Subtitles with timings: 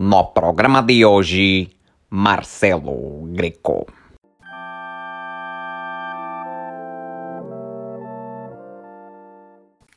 [0.00, 1.68] No programa de hoje,
[2.08, 3.84] Marcelo Greco.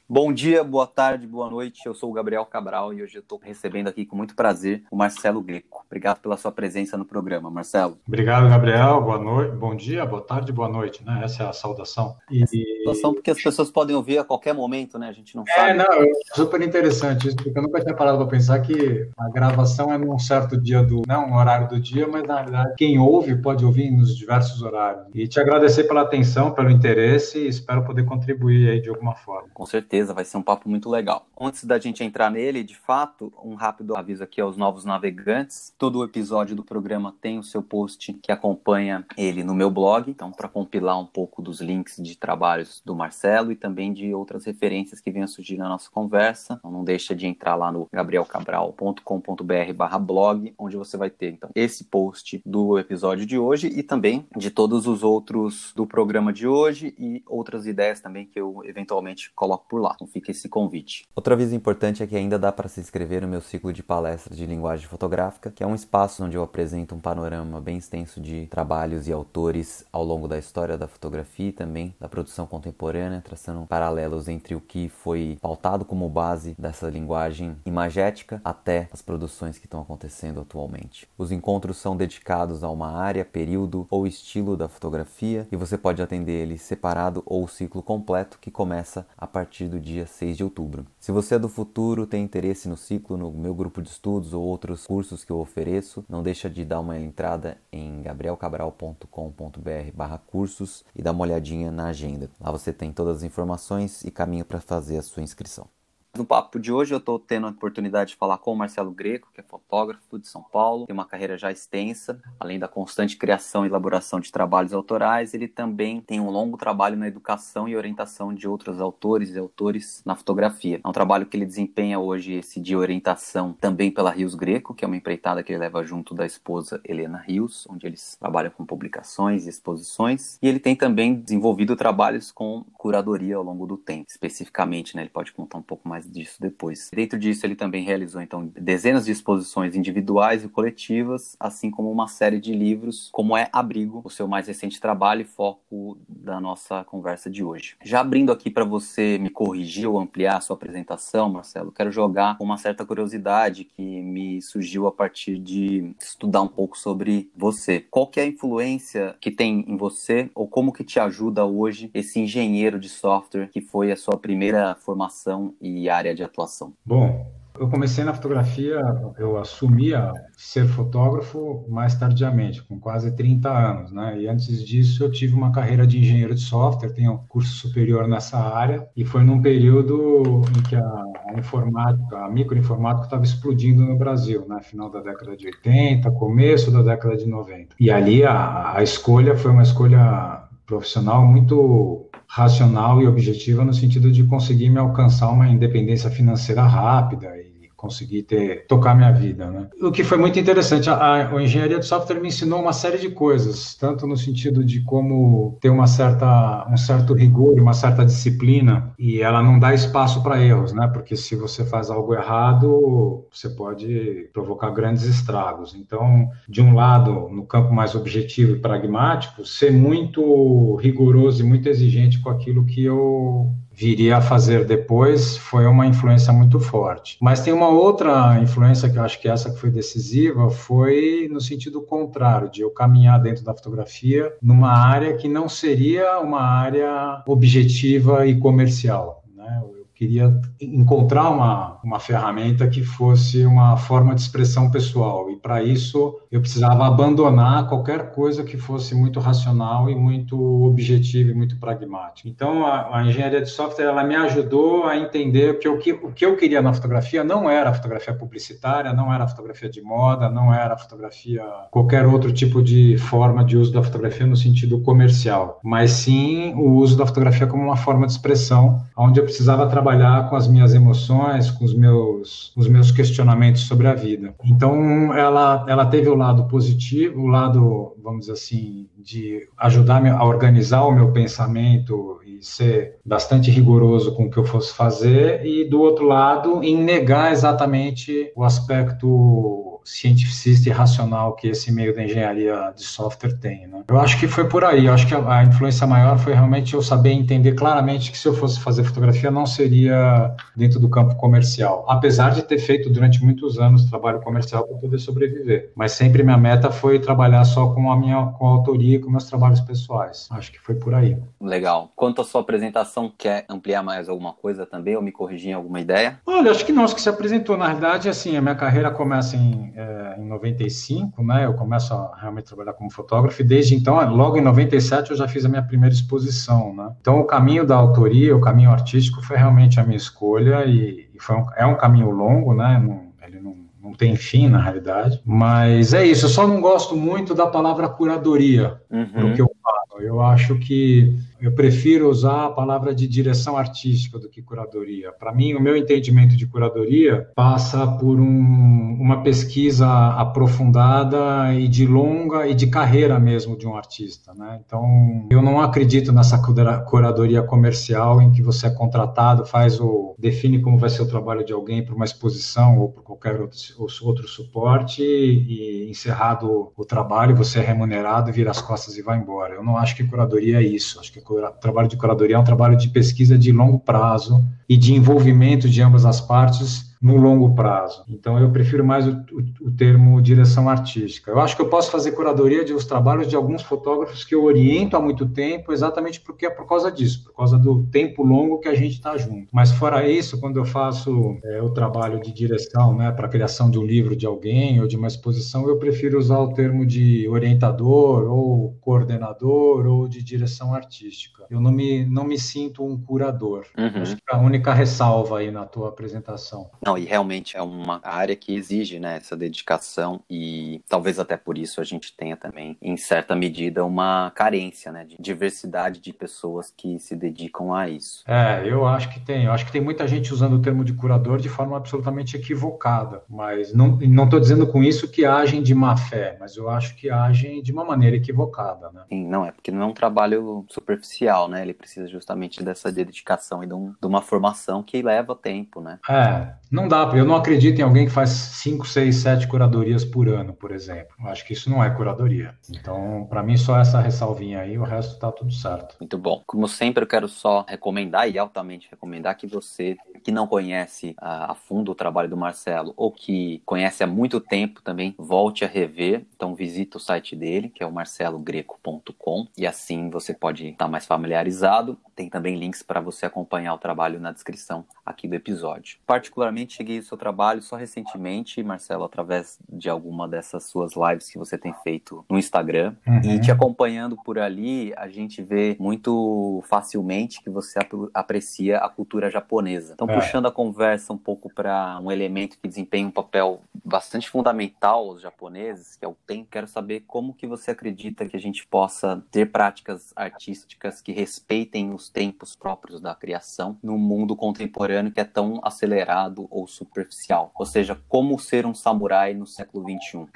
[0.07, 1.85] Bom dia, boa tarde, boa noite.
[1.85, 4.97] Eu sou o Gabriel Cabral e hoje eu estou recebendo aqui com muito prazer o
[4.97, 5.81] Marcelo Greco.
[5.87, 7.97] Obrigado pela sua presença no programa, Marcelo.
[8.05, 9.01] Obrigado, Gabriel.
[9.01, 11.21] Boa noite, bom dia, boa tarde, boa noite, né?
[11.23, 12.17] Essa é a saudação.
[12.29, 12.45] E...
[12.83, 15.07] Saudação porque as pessoas podem ouvir a qualquer momento, né?
[15.07, 15.69] A gente não é, sabe.
[15.69, 19.29] É, não, é super interessante isso, porque eu nunca tinha parado para pensar que a
[19.29, 22.99] gravação é num certo dia do, não um horário do dia, mas na verdade quem
[22.99, 25.05] ouve pode ouvir nos diversos horários.
[25.15, 29.47] E te agradecer pela atenção, pelo interesse e espero poder contribuir aí de alguma forma.
[29.53, 31.27] Com certeza certeza vai ser um papo muito legal.
[31.39, 35.71] Antes da gente entrar nele, de fato, um rápido aviso aqui aos novos navegantes.
[35.77, 40.31] Todo episódio do programa tem o seu post que acompanha ele no meu blog, então
[40.31, 44.99] para compilar um pouco dos links de trabalhos do Marcelo e também de outras referências
[44.99, 46.55] que venham surgir na nossa conversa.
[46.57, 52.41] Então não deixa de entrar lá no gabrielcabral.com.br/blog, onde você vai ter então esse post
[52.43, 57.21] do episódio de hoje e também de todos os outros do programa de hoje e
[57.27, 59.93] outras ideias também que eu eventualmente coloco por lá.
[59.95, 61.05] Então fica esse convite.
[61.15, 64.37] Outra aviso importante é que ainda dá para se inscrever no meu ciclo de palestras
[64.37, 68.47] de linguagem fotográfica, que é um espaço onde eu apresento um panorama bem extenso de
[68.47, 73.65] trabalhos e autores ao longo da história da fotografia e também da produção contemporânea, traçando
[73.65, 79.65] paralelos entre o que foi pautado como base dessa linguagem imagética até as produções que
[79.65, 81.07] estão acontecendo atualmente.
[81.17, 86.01] Os encontros são dedicados a uma área, período ou estilo da fotografia e você pode
[86.01, 90.43] atender ele separado ou o ciclo completo que começa a partir do dia 6 de
[90.43, 90.85] outubro.
[90.99, 94.43] Se você é do futuro, tem interesse no ciclo, no meu grupo de estudos ou
[94.43, 101.11] outros cursos que eu ofereço, não deixa de dar uma entrada em gabrielcabral.com.br/cursos e dar
[101.11, 102.29] uma olhadinha na agenda.
[102.39, 105.67] Lá você tem todas as informações e caminho para fazer a sua inscrição.
[106.15, 109.31] No papo de hoje eu estou tendo a oportunidade de falar com o Marcelo Greco,
[109.33, 113.65] que é fotógrafo de São Paulo, tem uma carreira já extensa, além da constante criação
[113.65, 118.31] e elaboração de trabalhos autorais, ele também tem um longo trabalho na educação e orientação
[118.31, 120.79] de outros autores e autores na fotografia.
[120.83, 124.85] É um trabalho que ele desempenha hoje esse de orientação também pela Rios Greco, que
[124.85, 128.63] é uma empreitada que ele leva junto da esposa Helena Rios, onde eles trabalham com
[128.63, 134.05] publicações e exposições, e ele tem também desenvolvido trabalhos com curadoria ao longo do tempo,
[134.11, 135.01] especificamente, né?
[135.01, 136.89] Ele pode contar um pouco mais mais disso depois.
[136.93, 142.07] Dentro disso, ele também realizou então dezenas de exposições individuais e coletivas, assim como uma
[142.07, 146.83] série de livros, como é Abrigo, o seu mais recente trabalho e foco da nossa
[146.83, 147.75] conversa de hoje.
[147.83, 152.37] Já abrindo aqui para você me corrigir ou ampliar a sua apresentação, Marcelo, quero jogar
[152.39, 157.79] uma certa curiosidade que me surgiu a partir de estudar um pouco sobre você.
[157.79, 161.89] Qual que é a influência que tem em você ou como que te ajuda hoje
[161.93, 166.73] esse engenheiro de software que foi a sua primeira formação e área de atuação?
[166.85, 168.79] Bom, eu comecei na fotografia,
[169.17, 174.19] eu assumi a ser fotógrafo mais tardiamente, com quase 30 anos, né?
[174.19, 178.37] E antes disso eu tive uma carreira de engenheiro de software, tenho curso superior nessa
[178.37, 183.97] área, e foi num período em que a, a informática, a microinformática estava explodindo no
[183.97, 184.59] Brasil, né?
[184.63, 187.75] Final da década de 80, começo da década de 90.
[187.79, 192.02] E ali a, a escolha foi uma escolha profissional muito
[192.35, 197.52] racional e objetiva no sentido de conseguir me alcançar uma independência financeira rápida e
[197.83, 199.67] conseguir ter tocar minha vida, né?
[199.81, 203.09] O que foi muito interessante, a, a, engenharia de software me ensinou uma série de
[203.09, 208.93] coisas, tanto no sentido de como ter uma certa um certo rigor, uma certa disciplina
[208.97, 210.87] e ela não dá espaço para erros, né?
[210.87, 215.75] Porque se você faz algo errado, você pode provocar grandes estragos.
[215.75, 221.67] Então, de um lado, no campo mais objetivo e pragmático, ser muito rigoroso e muito
[221.67, 227.17] exigente com aquilo que eu viria a fazer depois foi uma influência muito forte.
[227.19, 231.41] Mas tem uma outra influência que eu acho que essa que foi decisiva, foi no
[231.41, 237.23] sentido contrário, de eu caminhar dentro da fotografia numa área que não seria uma área
[237.25, 239.23] objetiva e comercial.
[239.35, 239.61] Né?
[239.95, 245.29] queria encontrar uma, uma ferramenta que fosse uma forma de expressão pessoal.
[245.29, 251.31] E para isso eu precisava abandonar qualquer coisa que fosse muito racional e muito objetiva
[251.31, 252.29] e muito pragmática.
[252.29, 256.11] Então a, a engenharia de software ela me ajudou a entender que o, que o
[256.11, 259.81] que eu queria na fotografia não era a fotografia publicitária, não era a fotografia de
[259.81, 264.35] moda, não era a fotografia qualquer outro tipo de forma de uso da fotografia no
[264.35, 269.23] sentido comercial, mas sim o uso da fotografia como uma forma de expressão, onde eu
[269.23, 274.33] precisava trabalhar com as minhas emoções, com os meus, os meus questionamentos sobre a vida.
[274.43, 280.25] Então, ela, ela teve o lado positivo, o lado, vamos dizer assim, de ajudar a
[280.25, 285.69] organizar o meu pensamento e ser bastante rigoroso com o que eu fosse fazer, e
[285.69, 292.03] do outro lado, em negar exatamente o aspecto cientificista e racional que esse meio da
[292.03, 293.67] engenharia de software tem.
[293.67, 293.83] Né?
[293.87, 294.85] Eu acho que foi por aí.
[294.85, 298.27] Eu acho que a, a, influência maior foi realmente eu saber entender claramente que se
[298.27, 303.23] eu fosse fazer fotografia não seria dentro do campo comercial, apesar de ter feito durante
[303.23, 305.71] muitos anos trabalho comercial para poder sobreviver.
[305.75, 309.09] Mas sempre minha meta foi trabalhar só com a minha com a autoria e com
[309.09, 310.27] meus trabalhos pessoais.
[310.31, 311.17] Acho que foi por aí.
[311.41, 311.91] Legal.
[311.95, 315.79] Quanto à sua apresentação, quer ampliar mais alguma coisa também ou me corrigir em alguma
[315.79, 316.19] ideia?
[316.25, 317.57] Olha, acho que não, acho que se apresentou.
[317.57, 321.45] Na realidade, assim, a minha carreira começa em, é, em 95, né?
[321.45, 325.27] Eu começo a realmente trabalhar como fotógrafo e desde então, logo em 97, eu já
[325.27, 326.91] fiz a minha primeira exposição, né?
[327.01, 331.19] Então, o caminho da autoria, o caminho artístico foi realmente a minha escolha e, e
[331.19, 332.79] foi um, é um caminho longo, né?
[332.79, 335.21] Não, ele não não tem fim na realidade.
[335.25, 339.07] Mas é isso, eu só não gosto muito da palavra curadoria, uhum.
[339.11, 340.01] porque eu falo.
[340.01, 345.11] Eu acho que eu prefiro usar a palavra de direção artística do que curadoria.
[345.11, 351.85] Para mim, o meu entendimento de curadoria passa por um, uma pesquisa aprofundada e de
[351.85, 354.33] longa e de carreira mesmo de um artista.
[354.33, 354.61] Né?
[354.65, 356.37] Então, eu não acredito nessa
[356.85, 361.43] curadoria comercial em que você é contratado, faz o define como vai ser o trabalho
[361.43, 363.59] de alguém para uma exposição ou por qualquer outro,
[364.03, 369.55] outro suporte e encerrado o trabalho, você é remunerado, vira as costas e vai embora.
[369.55, 370.99] Eu não acho que curadoria é isso.
[370.99, 371.19] Acho que
[371.59, 375.81] trabalho de curadoria é um trabalho de pesquisa de longo prazo e de envolvimento de
[375.81, 378.05] ambas as partes no longo prazo.
[378.07, 381.29] Então, eu prefiro mais o, o, o, termo direção artística.
[381.29, 384.45] Eu acho que eu posso fazer curadoria de os trabalhos de alguns fotógrafos que eu
[384.45, 388.59] oriento há muito tempo, exatamente porque é por causa disso, por causa do tempo longo
[388.59, 389.49] que a gente está junto.
[389.51, 393.69] Mas fora isso, quando eu faço é, o trabalho de direção, né, para a criação
[393.69, 397.27] de um livro de alguém ou de uma exposição, eu prefiro usar o termo de
[397.27, 401.43] orientador ou coordenador ou de direção artística.
[401.49, 403.65] Eu não me, não me sinto um curador.
[403.77, 404.01] Uhum.
[404.01, 406.69] Acho que é a única ressalva aí na tua apresentação.
[406.85, 411.35] Não, não, e realmente é uma área que exige né, essa dedicação e talvez até
[411.35, 416.13] por isso a gente tenha também, em certa medida, uma carência né, de diversidade de
[416.13, 418.23] pessoas que se dedicam a isso.
[418.27, 419.45] É, eu acho que tem.
[419.45, 423.23] Eu acho que tem muita gente usando o termo de curador de forma absolutamente equivocada,
[423.29, 427.09] mas não estou dizendo com isso que agem de má fé, mas eu acho que
[427.09, 428.91] agem de uma maneira equivocada.
[428.91, 429.01] Né?
[429.09, 431.61] Sim, não, é porque não é um trabalho superficial, né?
[431.61, 435.99] Ele precisa justamente dessa dedicação e de, um, de uma formação que leva tempo, né?
[436.09, 440.27] É, não dá, eu não acredito em alguém que faz 5, 6, 7 curadorias por
[440.27, 441.15] ano, por exemplo.
[441.19, 442.55] Eu acho que isso não é curadoria.
[442.67, 445.95] Então, para mim, só essa ressalvinha aí, o resto tá tudo certo.
[445.99, 446.41] Muito bom.
[446.47, 451.51] Como sempre, eu quero só recomendar e altamente recomendar que você que não conhece a,
[451.51, 455.67] a fundo o trabalho do Marcelo ou que conhece há muito tempo também, volte a
[455.67, 456.25] rever.
[456.35, 461.05] Então, visita o site dele, que é o marcelogreco.com, e assim você pode estar mais
[461.05, 461.99] familiarizado.
[462.15, 465.97] Tem também links para você acompanhar o trabalho na descrição aqui do episódio.
[466.07, 471.37] Particularmente, cheguei ao seu trabalho só recentemente, Marcelo, através de alguma dessas suas lives que
[471.37, 472.95] você tem feito no Instagram.
[473.05, 473.21] Uhum.
[473.23, 477.79] E te acompanhando por ali, a gente vê muito facilmente que você
[478.13, 479.93] aprecia a cultura japonesa.
[479.93, 480.13] Então, é.
[480.13, 485.21] puxando a conversa um pouco para um elemento que desempenha um papel bastante fundamental aos
[485.21, 489.23] japoneses, que é o tempo, quero saber como que você acredita que a gente possa
[489.31, 495.23] ter práticas artísticas que respeitem os tempos próprios da criação no mundo contemporâneo que é
[495.23, 497.51] tão acelerado ou superficial?
[497.55, 500.27] Ou seja, como ser um samurai no século XXI?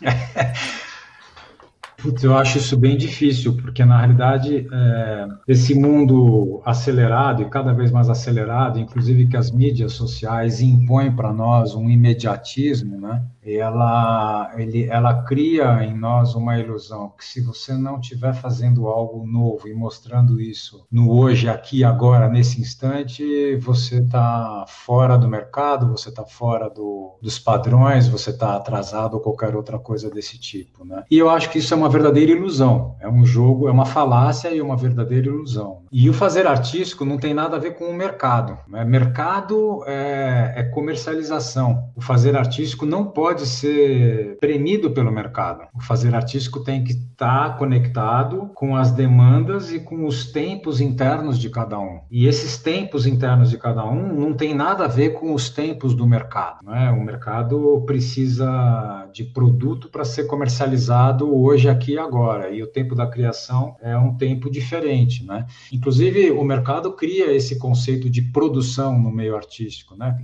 [2.00, 7.72] Putz, eu acho isso bem difícil, porque na realidade é, esse mundo acelerado e cada
[7.72, 13.24] vez mais acelerado, inclusive que as mídias sociais impõem para nós um imediatismo, né?
[13.56, 19.26] ela, ele, ela cria em nós uma ilusão que se você não estiver fazendo algo
[19.26, 25.90] novo e mostrando isso no hoje, aqui, agora, nesse instante, você está fora do mercado,
[25.90, 30.84] você está fora do, dos padrões, você está atrasado ou qualquer outra coisa desse tipo.
[30.84, 31.04] Né?
[31.10, 34.48] E eu acho que isso é uma verdadeira ilusão, é um jogo, é uma falácia
[34.52, 35.82] e uma verdadeira ilusão.
[35.90, 38.58] E o fazer artístico não tem nada a ver com o mercado.
[38.68, 38.84] Né?
[38.84, 41.90] Mercado é, é comercialização.
[41.96, 45.64] O fazer artístico não pode ser premido pelo mercado.
[45.74, 51.38] O fazer artístico tem que estar conectado com as demandas e com os tempos internos
[51.38, 52.00] de cada um.
[52.10, 55.94] E esses tempos internos de cada um não tem nada a ver com os tempos
[55.94, 56.58] do mercado.
[56.64, 56.90] Né?
[56.90, 62.50] O mercado precisa de produto para ser comercializado hoje, aqui e agora.
[62.50, 65.24] E o tempo da criação é um tempo diferente.
[65.24, 65.46] Né?
[65.72, 69.94] Inclusive, o mercado cria esse conceito de produção no meio artístico.
[69.96, 70.18] Né?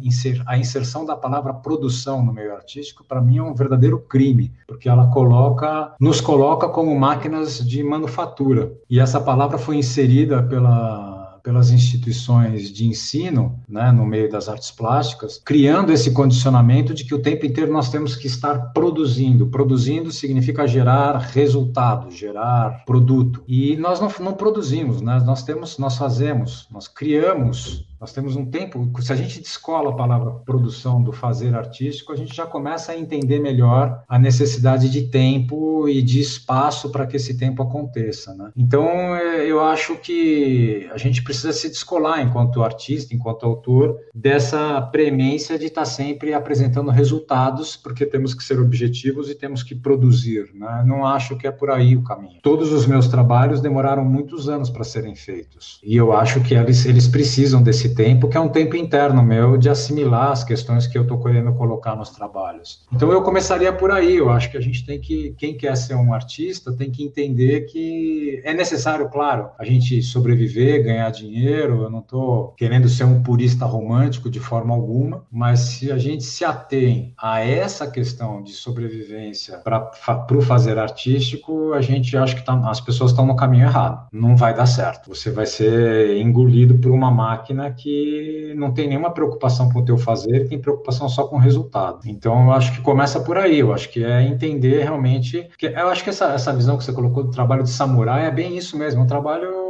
[0.47, 4.89] A inserção da palavra produção no meio artístico para mim é um verdadeiro crime, porque
[4.89, 8.73] ela coloca, nos coloca como máquinas de manufatura.
[8.89, 11.14] E essa palavra foi inserida pela
[11.45, 17.15] pelas instituições de ensino, né, no meio das artes plásticas, criando esse condicionamento de que
[17.15, 19.47] o tempo inteiro nós temos que estar produzindo.
[19.49, 23.45] Produzindo significa gerar resultado, gerar produto.
[23.47, 25.23] E nós não, não produzimos, né?
[25.25, 29.95] nós temos, nós fazemos, nós criamos nós temos um tempo, se a gente descola a
[29.95, 35.03] palavra produção do fazer artístico, a gente já começa a entender melhor a necessidade de
[35.03, 38.35] tempo e de espaço para que esse tempo aconteça.
[38.35, 38.51] Né?
[38.57, 38.87] Então,
[39.17, 45.59] é, eu acho que a gente precisa se descolar enquanto artista, enquanto autor, dessa premência
[45.59, 50.51] de estar sempre apresentando resultados, porque temos que ser objetivos e temos que produzir.
[50.55, 50.85] Né?
[50.87, 52.41] Não acho que é por aí o caminho.
[52.43, 55.81] Todos os meus trabalhos demoraram muitos anos para serem feitos.
[55.83, 59.57] E eu acho que eles, eles precisam desse tempo, que é um tempo interno meu
[59.57, 62.85] de assimilar as questões que eu estou querendo colocar nos trabalhos.
[62.93, 64.17] Então eu começaria por aí.
[64.17, 67.63] Eu acho que a gente tem que, quem quer ser um artista, tem que entender
[67.63, 71.83] que é necessário, claro, a gente sobreviver, ganhar dinheiro.
[71.83, 76.25] Eu não estou querendo ser um purista romântico de forma alguma, mas se a gente
[76.25, 79.91] se atém a essa questão de sobrevivência para
[80.31, 84.09] o fazer artístico, a gente acha que tá, as pessoas estão no caminho errado.
[84.13, 85.15] Não vai dar certo.
[85.15, 89.99] Você vai ser engolido por uma máquina que não tem nenhuma preocupação com o teu
[89.99, 92.01] fazer, tem preocupação só com o resultado.
[92.07, 93.59] Então, eu acho que começa por aí.
[93.59, 95.49] Eu acho que é entender realmente.
[95.59, 98.31] Que eu acho que essa, essa visão que você colocou do trabalho de samurai é
[98.31, 99.03] bem isso mesmo.
[99.03, 99.65] Um trabalho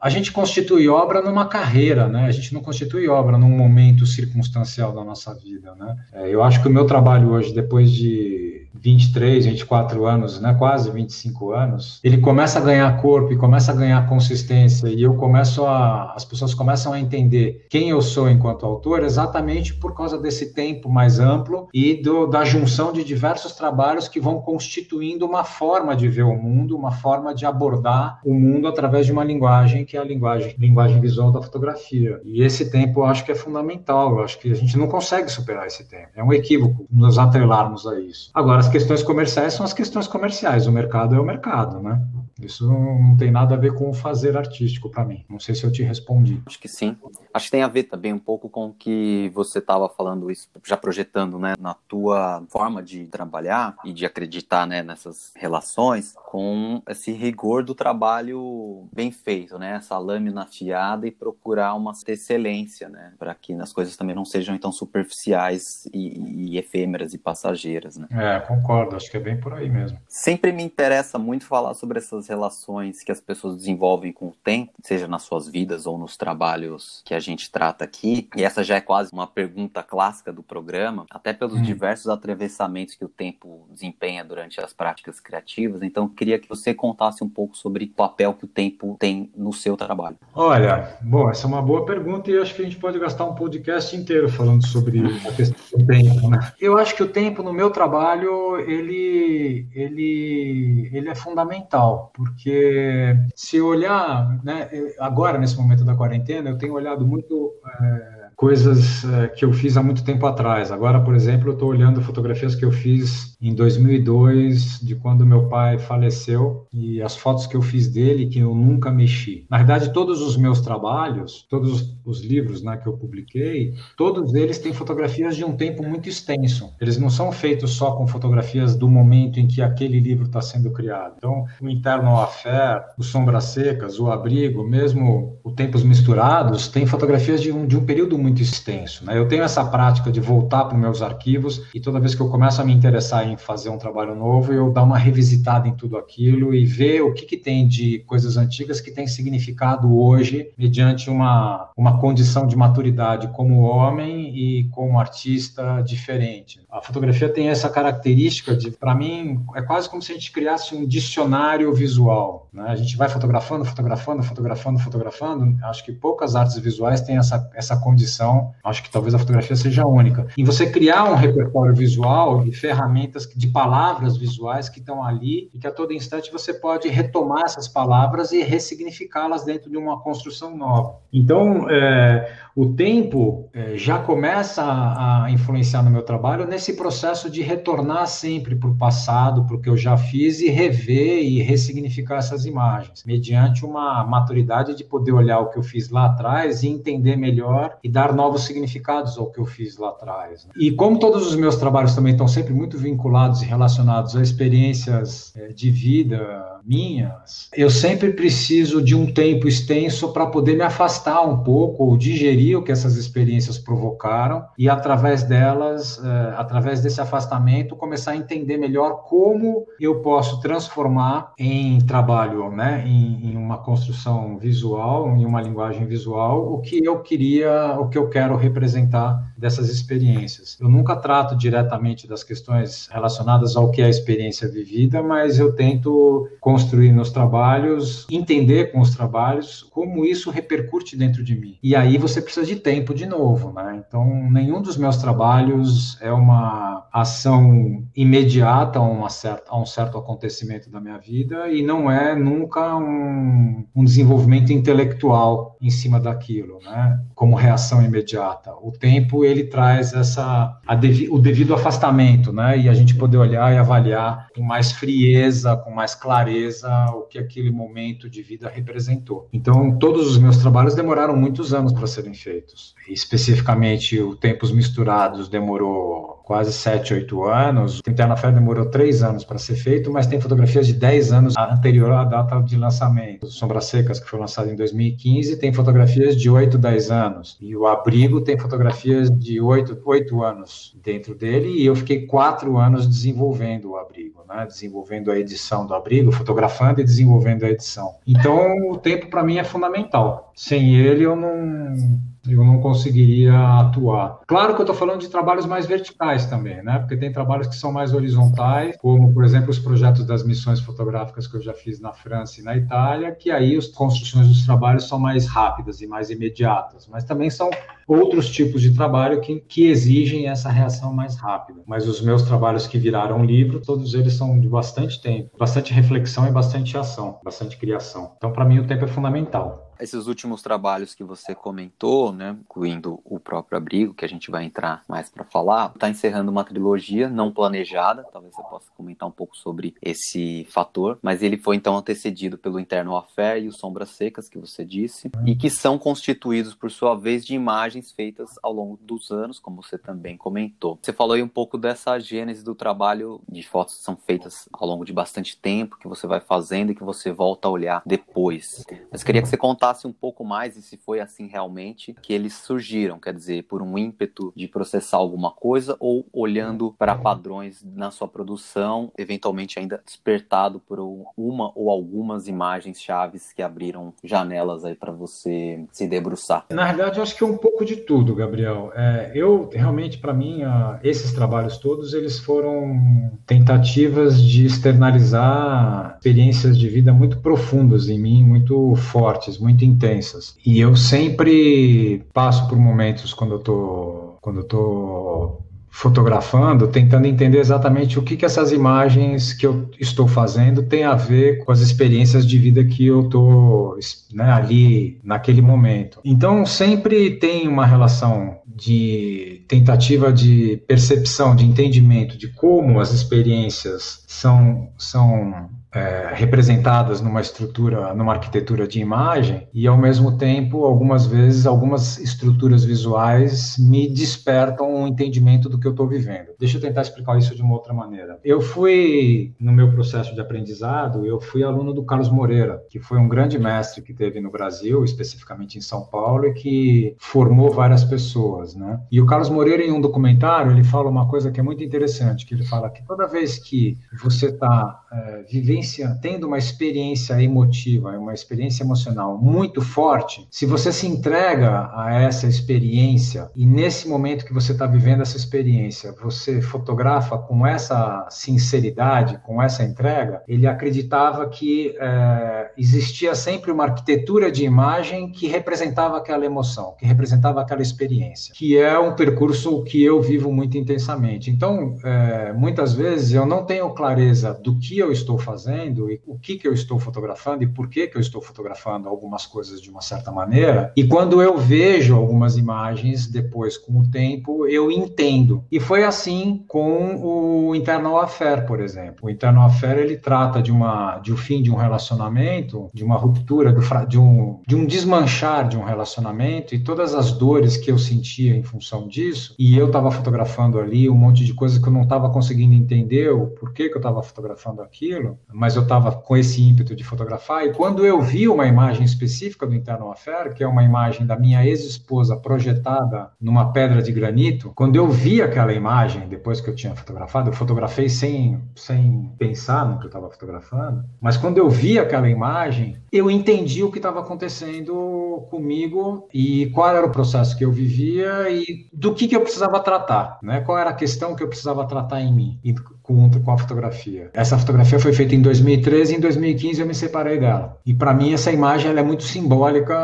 [0.00, 2.24] a gente constitui obra numa carreira, né?
[2.24, 5.94] A gente não constitui obra num momento circunstancial da nossa vida, né?
[6.12, 10.90] É, eu acho que o meu trabalho hoje, depois de 23, 24 anos, né, quase
[10.90, 15.64] 25 anos, ele começa a ganhar corpo e começa a ganhar consistência e eu começo
[15.64, 20.52] a as pessoas começam a entender quem eu sou enquanto autor exatamente por causa desse
[20.52, 25.94] tempo mais amplo e do, da junção de diversos trabalhos que vão constituindo uma forma
[25.94, 29.96] de ver o mundo, uma forma de abordar o mundo através de uma linguagem que
[29.96, 32.20] é a linguagem linguagem visual da fotografia.
[32.24, 35.28] E esse tempo eu acho que é fundamental, eu acho que a gente não consegue
[35.28, 36.08] superar esse tempo.
[36.14, 38.30] É um equívoco nos atrelarmos a isso.
[38.34, 41.98] Agora as questões comerciais são as questões comerciais, o mercado é o mercado, né?
[42.42, 45.24] Isso não tem nada a ver com o fazer artístico para mim.
[45.28, 46.42] Não sei se eu te respondi.
[46.46, 46.96] Acho que sim.
[47.32, 50.48] Acho que tem a ver também um pouco com o que você estava falando isso,
[50.66, 56.82] já projetando, né, na tua forma de trabalhar e de acreditar, né, nessas relações, com
[56.88, 63.12] esse rigor do trabalho bem feito, né, essa lâmina afiada e procurar uma excelência, né,
[63.18, 68.08] para que as coisas também não sejam tão superficiais e, e efêmeras e passageiras, né.
[68.10, 68.96] É, concordo.
[68.96, 69.98] Acho que é bem por aí mesmo.
[70.08, 74.72] Sempre me interessa muito falar sobre essas relações que as pessoas desenvolvem com o tempo,
[74.82, 78.28] seja nas suas vidas ou nos trabalhos que a gente trata aqui.
[78.36, 81.62] E essa já é quase uma pergunta clássica do programa, até pelos hum.
[81.62, 85.82] diversos atravessamentos que o tempo desempenha durante as práticas criativas.
[85.82, 89.52] Então, queria que você contasse um pouco sobre o papel que o tempo tem no
[89.52, 90.16] seu trabalho.
[90.34, 93.34] Olha, bom, essa é uma boa pergunta e acho que a gente pode gastar um
[93.34, 96.52] podcast inteiro falando sobre a questão do tempo, né?
[96.60, 103.58] Eu acho que o tempo no meu trabalho, ele, ele, ele é fundamental porque se
[103.62, 109.44] olhar, né, agora nesse momento da quarentena, eu tenho olhado muito é, coisas é, que
[109.44, 110.72] eu fiz há muito tempo atrás.
[110.72, 115.46] Agora, por exemplo, eu estou olhando fotografias que eu fiz em 2002, de quando meu
[115.46, 119.46] pai faleceu, e as fotos que eu fiz dele que eu nunca mexi.
[119.50, 124.58] Na verdade, todos os meus trabalhos, todos os livros né, que eu publiquei, todos eles
[124.58, 126.72] têm fotografias de um tempo muito extenso.
[126.80, 130.70] Eles não são feitos só com fotografias do momento em que aquele livro está sendo
[130.70, 131.14] criado.
[131.18, 137.42] Então, o Interno Affair, o Sombras Secas, o Abrigo, mesmo o Tempos Misturados, tem fotografias
[137.42, 139.04] de um, de um período muito muito extenso.
[139.04, 139.18] Né?
[139.18, 142.28] Eu tenho essa prática de voltar para os meus arquivos e toda vez que eu
[142.28, 145.96] começo a me interessar em fazer um trabalho novo, eu dar uma revisitada em tudo
[145.96, 151.10] aquilo e ver o que, que tem de coisas antigas que tem significado hoje, mediante
[151.10, 156.60] uma, uma condição de maturidade como homem e como artista diferente.
[156.70, 160.74] A fotografia tem essa característica de, para mim, é quase como se a gente criasse
[160.74, 162.48] um dicionário visual.
[162.52, 162.64] Né?
[162.68, 165.58] A gente vai fotografando, fotografando, fotografando, fotografando.
[165.64, 168.19] Acho que poucas artes visuais têm essa, essa condição
[168.64, 170.26] acho que talvez a fotografia seja única.
[170.36, 175.58] Em você criar um repertório visual de ferramentas, de palavras visuais que estão ali e
[175.58, 180.56] que a todo instante você pode retomar essas palavras e ressignificá-las dentro de uma construção
[180.56, 180.96] nova.
[181.12, 187.30] Então, é, o tempo é, já começa a, a, influenciar no meu trabalho nesse processo
[187.30, 191.40] de retornar sempre para o passado, para o que eu já fiz e rever e
[191.42, 196.62] ressignificar essas imagens, mediante uma maturidade de poder olhar o que eu fiz lá atrás
[196.62, 200.44] e entender melhor e dar novos significados ao que eu fiz lá atrás.
[200.44, 200.52] Né?
[200.56, 205.32] E como todos os meus trabalhos também estão sempre muito vinculados e relacionados a experiências
[205.36, 211.22] é, de vida minhas, eu sempre preciso de um tempo extenso para poder me afastar
[211.22, 217.00] um pouco ou digerir o que essas experiências provocaram e através delas, é, através desse
[217.00, 223.58] afastamento, começar a entender melhor como eu posso transformar em trabalho, né, em, em uma
[223.58, 229.32] construção visual, em uma linguagem visual, o que eu queria, o que eu quero representar
[229.36, 230.56] dessas experiências.
[230.60, 235.54] Eu nunca trato diretamente das questões relacionadas ao que é a experiência vivida, mas eu
[235.54, 241.58] tento construir nos trabalhos, entender com os trabalhos como isso repercute dentro de mim.
[241.62, 243.82] E aí você precisa de tempo de novo, né?
[243.86, 249.98] Então, nenhum dos meus trabalhos é uma ação imediata a, uma certa, a um certo
[249.98, 256.58] acontecimento da minha vida e não é nunca um, um desenvolvimento intelectual em cima daquilo,
[256.64, 257.00] né?
[257.14, 258.52] Como reação imediata.
[258.60, 262.58] O tempo ele traz essa devi, o devido afastamento, né?
[262.58, 267.18] E a gente poder olhar e avaliar com mais frieza, com mais clareza o que
[267.18, 269.28] aquele momento de vida representou.
[269.32, 272.74] Então, todos os meus trabalhos demoraram muitos anos para serem feitos.
[272.88, 277.80] Especificamente, o Tempos Misturados demorou quase 7, 8 anos.
[277.84, 281.34] O Interna Fé demorou 3 anos para ser feito, mas tem fotografias de 10 anos
[281.36, 283.26] anterior à data de lançamento.
[283.26, 287.36] Sombras Secas, que foi lançado em 2015, tem fotografias de 8, 10 anos.
[287.40, 292.56] E o Abrigo tem fotografias de 8, 8 anos dentro dele, e eu fiquei 4
[292.56, 294.46] anos desenvolvendo o Abrigo, né?
[294.46, 297.96] desenvolvendo a edição do Abrigo, fotografando e desenvolvendo a edição.
[298.06, 300.30] Então, o tempo para mim é fundamental.
[300.36, 304.20] Sem ele, eu não eu não conseguiria atuar.
[304.26, 306.78] Claro que eu estou falando de trabalhos mais verticais também, né?
[306.78, 311.26] Porque tem trabalhos que são mais horizontais, como, por exemplo, os projetos das missões fotográficas
[311.26, 314.86] que eu já fiz na França e na Itália, que aí as construções dos trabalhos
[314.88, 317.50] são mais rápidas e mais imediatas, mas também são
[317.86, 321.62] outros tipos de trabalho que, que exigem essa reação mais rápida.
[321.66, 326.26] Mas os meus trabalhos que viraram livro, todos eles são de bastante tempo, bastante reflexão
[326.26, 328.12] e bastante ação, bastante criação.
[328.16, 333.00] Então, para mim, o tempo é fundamental esses últimos trabalhos que você comentou, né, incluindo
[333.04, 337.08] o próprio abrigo, que a gente vai entrar mais para falar, está encerrando uma trilogia
[337.08, 341.76] não planejada, talvez você possa comentar um pouco sobre esse fator, mas ele foi então
[341.76, 346.54] antecedido pelo Interno Affair e o Sombras Secas, que você disse, e que são constituídos,
[346.54, 350.78] por sua vez, de imagens feitas ao longo dos anos, como você também comentou.
[350.82, 354.66] Você falou aí um pouco dessa gênese do trabalho de fotos que são feitas ao
[354.66, 358.64] longo de bastante tempo, que você vai fazendo e que você volta a olhar depois.
[358.90, 362.12] Mas queria que você contasse contasse um pouco mais e se foi assim realmente que
[362.12, 367.64] eles surgiram, quer dizer, por um ímpeto de processar alguma coisa ou olhando para padrões
[367.64, 370.80] na sua produção, eventualmente ainda despertado por
[371.16, 376.46] uma ou algumas imagens chaves que abriram janelas aí para você se debruçar.
[376.50, 378.72] Na verdade, eu acho que é um pouco de tudo, Gabriel.
[378.74, 380.40] É, eu realmente, para mim,
[380.82, 388.24] esses trabalhos todos eles foram tentativas de externalizar experiências de vida muito profundas em mim,
[388.24, 390.36] muito fortes, muito muito intensas.
[390.44, 395.42] E eu sempre passo por momentos quando eu tô, quando eu tô
[395.72, 400.96] fotografando, tentando entender exatamente o que, que essas imagens que eu estou fazendo têm a
[400.96, 403.78] ver com as experiências de vida que eu estou
[404.12, 406.00] né, ali naquele momento.
[406.04, 414.02] Então, sempre tem uma relação de tentativa de percepção, de entendimento de como as experiências
[414.08, 421.06] são, são é, representadas numa estrutura, numa arquitetura de imagem, e ao mesmo tempo, algumas
[421.06, 426.30] vezes, algumas estruturas visuais me despertam um entendimento do que eu estou vivendo.
[426.38, 428.18] Deixa eu tentar explicar isso de uma outra maneira.
[428.24, 432.98] Eu fui, no meu processo de aprendizado, eu fui aluno do Carlos Moreira, que foi
[432.98, 437.84] um grande mestre que teve no Brasil, especificamente em São Paulo, e que formou várias
[437.84, 438.80] pessoas, né?
[438.90, 442.26] E o Carlos Moreira, em um documentário, ele fala uma coisa que é muito interessante,
[442.26, 447.22] que ele fala que toda vez que você está é, vivendo experiência, tendo uma experiência
[447.22, 453.88] emotiva, uma experiência emocional muito forte, se você se entrega a essa experiência e nesse
[453.88, 460.22] momento que você está vivendo essa experiência, você fotografa com essa sinceridade, com essa entrega,
[460.26, 466.86] ele acreditava que é, existia sempre uma arquitetura de imagem que representava aquela emoção, que
[466.86, 471.30] representava aquela experiência, que é um percurso que eu vivo muito intensamente.
[471.30, 476.00] Então, é, muitas vezes eu não tenho clareza do que eu estou fazendo fazendo e
[476.06, 479.60] o que, que eu estou fotografando e por que, que eu estou fotografando algumas coisas
[479.60, 480.72] de uma certa maneira.
[480.76, 485.44] E quando eu vejo algumas imagens depois, com o tempo, eu entendo.
[485.50, 489.06] E foi assim com o Internal Affair, por exemplo.
[489.06, 492.96] O Internal Affair ele trata de uma de um fim de um relacionamento, de uma
[492.96, 493.54] ruptura,
[493.86, 498.36] de, um, de um desmanchar de um relacionamento e todas as dores que eu sentia
[498.36, 499.34] em função disso.
[499.38, 503.10] E eu estava fotografando ali um monte de coisas que eu não estava conseguindo entender
[503.10, 507.46] o porquê que eu estava fotografando aquilo, mas eu estava com esse ímpeto de fotografar.
[507.46, 511.18] E quando eu vi uma imagem específica do Internal Affair, que é uma imagem da
[511.18, 516.54] minha ex-esposa projetada numa pedra de granito, quando eu vi aquela imagem, depois que eu
[516.54, 521.48] tinha fotografado, eu fotografei sem, sem pensar no que eu estava fotografando, mas quando eu
[521.48, 527.34] vi aquela imagem, eu entendi o que estava acontecendo comigo e qual era o processo
[527.38, 530.42] que eu vivia e do que, que eu precisava tratar, né?
[530.42, 532.54] qual era a questão que eu precisava tratar em mim e
[532.90, 534.10] com, com a fotografia.
[534.12, 537.56] Essa fotografia foi feita em 2013 e em 2015 eu me separei dela.
[537.64, 539.76] E para mim essa imagem ela é muito simbólica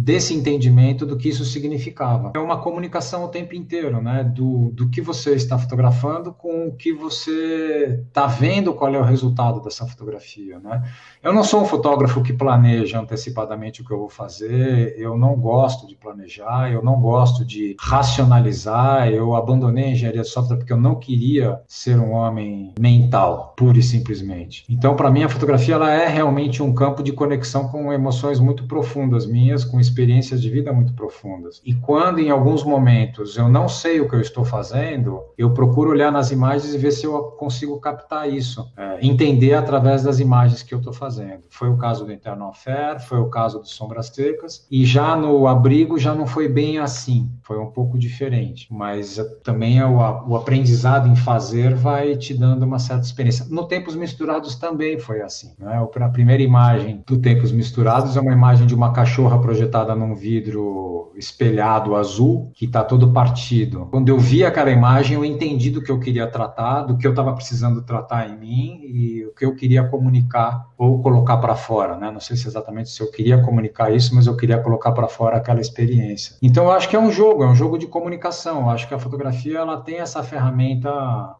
[0.00, 2.32] desse entendimento do que isso significava.
[2.34, 4.24] É uma comunicação o tempo inteiro, né?
[4.24, 9.04] Do, do que você está fotografando com o que você está vendo, qual é o
[9.04, 10.82] resultado dessa fotografia, né?
[11.22, 15.36] Eu não sou um fotógrafo que planeja antecipadamente o que eu vou fazer, eu não
[15.36, 20.72] gosto de planejar, eu não gosto de racionalizar, eu abandonei a engenharia de software porque
[20.72, 24.64] eu não queria ser um homem mental, pura e simplesmente.
[24.68, 28.66] Então, para mim, a fotografia ela é realmente um campo de conexão com emoções muito
[28.66, 31.60] profundas minhas, com experiências de vida muito profundas.
[31.64, 35.90] E quando em alguns momentos eu não sei o que eu estou fazendo, eu procuro
[35.90, 40.62] olhar nas imagens e ver se eu consigo captar isso, é, entender através das imagens
[40.62, 41.42] que eu estou fazendo.
[41.48, 45.46] Foi o caso do Internal Fair, foi o caso do Sombras Secas, e já no
[45.46, 49.96] abrigo já não foi bem assim, foi um pouco diferente, mas também é o,
[50.28, 53.46] o aprendizado em fazer vai te dando uma certa experiência.
[53.48, 55.80] No Tempos Misturados também foi assim, né?
[56.00, 61.12] A primeira imagem do Tempos Misturados é uma imagem de uma cachorra projetada num vidro
[61.16, 63.88] espelhado azul, que está todo partido.
[63.90, 67.10] Quando eu vi aquela imagem, eu entendi do que eu queria tratar, do que eu
[67.10, 71.96] estava precisando tratar em mim e o que eu queria comunicar ou colocar para fora,
[71.96, 72.10] né?
[72.10, 75.36] Não sei se exatamente se eu queria comunicar isso, mas eu queria colocar para fora
[75.36, 76.36] aquela experiência.
[76.42, 78.62] Então eu acho que é um jogo, é um jogo de comunicação.
[78.62, 80.90] Eu acho que a fotografia ela tem essa ferramenta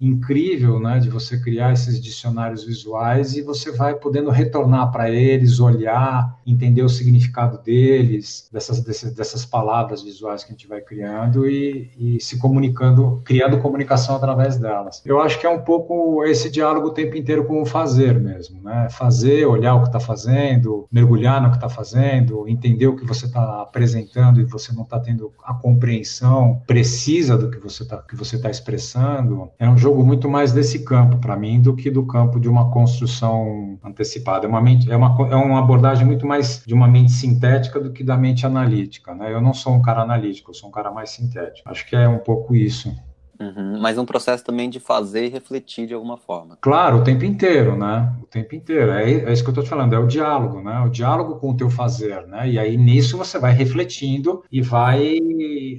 [0.01, 5.59] incrível, né, de você criar esses dicionários visuais e você vai podendo retornar para eles,
[5.59, 10.81] olhar, entender o significado deles deles, dessas, dessas, dessas palavras visuais que a gente vai
[10.81, 15.03] criando e, e, se comunicando, criando comunicação através delas.
[15.05, 18.63] Eu acho que é um pouco esse diálogo o tempo inteiro com o fazer mesmo,
[18.63, 18.89] né?
[18.91, 23.27] Fazer, olhar o que está fazendo, mergulhar no que está fazendo, entender o que você
[23.27, 28.17] está apresentando e você não está tendo a compreensão precisa do que você está que
[28.17, 29.51] você tá expressando.
[29.59, 32.71] É um jogo muito mais desse campo para mim do que do campo de uma
[32.71, 34.47] construção antecipada.
[34.47, 37.93] É uma, mente, é uma, é uma abordagem muito mais de uma mente sintética do
[37.93, 39.33] que da analítica, né?
[39.33, 41.69] Eu não sou um cara analítico, eu sou um cara mais sintético.
[41.69, 42.95] Acho que é um pouco isso.
[43.41, 46.59] Uhum, mas um processo também de fazer e refletir de alguma forma.
[46.61, 48.13] Claro, o tempo inteiro, né?
[48.23, 48.93] O tempo inteiro.
[48.93, 50.79] É, é isso que eu estou te falando, é o diálogo, né?
[50.81, 52.47] O diálogo com o teu fazer, né?
[52.51, 55.17] E aí nisso você vai refletindo e vai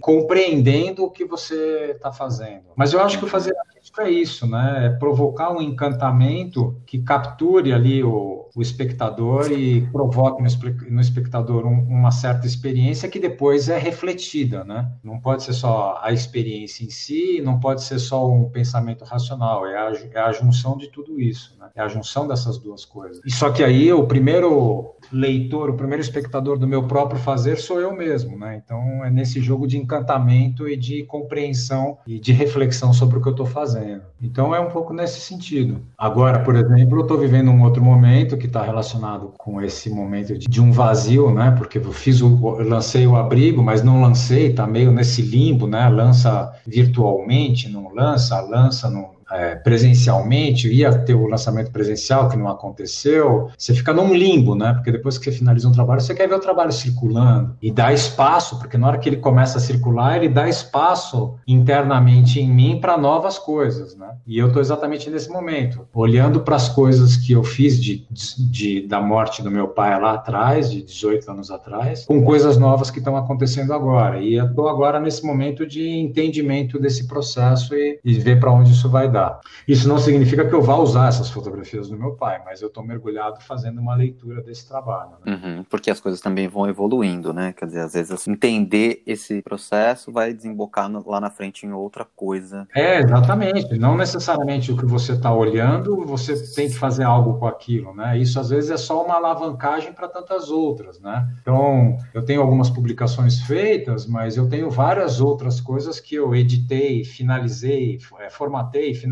[0.01, 2.63] compreendendo o que você está fazendo.
[2.75, 3.54] Mas eu acho que o fazer
[3.99, 4.86] é isso, né?
[4.86, 11.65] É provocar um encantamento que capture ali o, o espectador e provoque no, no espectador
[11.65, 14.91] um, uma certa experiência que depois é refletida, né?
[15.04, 19.65] Não pode ser só a experiência em si, não pode ser só um pensamento racional,
[19.65, 21.69] é a, é a junção de tudo isso, né?
[21.75, 23.21] É a junção dessas duas coisas.
[23.25, 27.80] E só que aí o primeiro leitor, o primeiro espectador do meu próprio fazer sou
[27.80, 28.62] eu mesmo, né?
[28.63, 33.27] Então é nesse jogo de encantamento e de compreensão e de reflexão sobre o que
[33.27, 33.81] eu estou fazendo.
[34.22, 35.82] Então é um pouco nesse sentido.
[35.98, 40.38] Agora, por exemplo, eu estou vivendo um outro momento que está relacionado com esse momento
[40.38, 41.52] de, de, um vazio, né?
[41.58, 45.67] Porque eu fiz o, eu lancei o abrigo, mas não lancei, está meio nesse limbo,
[45.67, 45.88] né?
[45.89, 52.48] Lança virtualmente, não lança, lança, não é, presencialmente, ia ter o lançamento presencial, que não
[52.48, 54.74] aconteceu, você fica num limbo, né?
[54.74, 57.94] Porque depois que você finaliza um trabalho, você quer ver o trabalho circulando e dá
[57.94, 62.80] espaço, porque na hora que ele começa a circular, ele dá espaço internamente em mim
[62.80, 64.10] para novas coisas, né?
[64.26, 68.06] E eu estou exatamente nesse momento, olhando para as coisas que eu fiz de,
[68.38, 72.91] de, da morte do meu pai lá atrás, de 18 anos atrás, com coisas novas
[72.91, 74.20] que estão acontecendo agora.
[74.20, 78.72] E eu estou agora nesse momento de entendimento desse processo e, e ver para onde
[78.72, 79.20] isso vai dar.
[79.21, 79.39] Melhorar.
[79.67, 82.84] Isso não significa que eu vá usar essas fotografias do meu pai, mas eu estou
[82.84, 85.12] mergulhado fazendo uma leitura desse trabalho.
[85.23, 85.34] Né?
[85.34, 87.53] Uhum, porque as coisas também vão evoluindo, né?
[87.53, 92.05] Quer dizer, às vezes assim, entender esse processo vai desembocar lá na frente em outra
[92.15, 92.67] coisa.
[92.75, 93.77] É, exatamente.
[93.77, 98.17] Não necessariamente o que você está olhando, você tem que fazer algo com aquilo, né?
[98.17, 101.27] Isso às vezes é só uma alavancagem para tantas outras, né?
[101.41, 107.03] Então, eu tenho algumas publicações feitas, mas eu tenho várias outras coisas que eu editei,
[107.03, 109.11] finalizei, é, formatei, finalizei,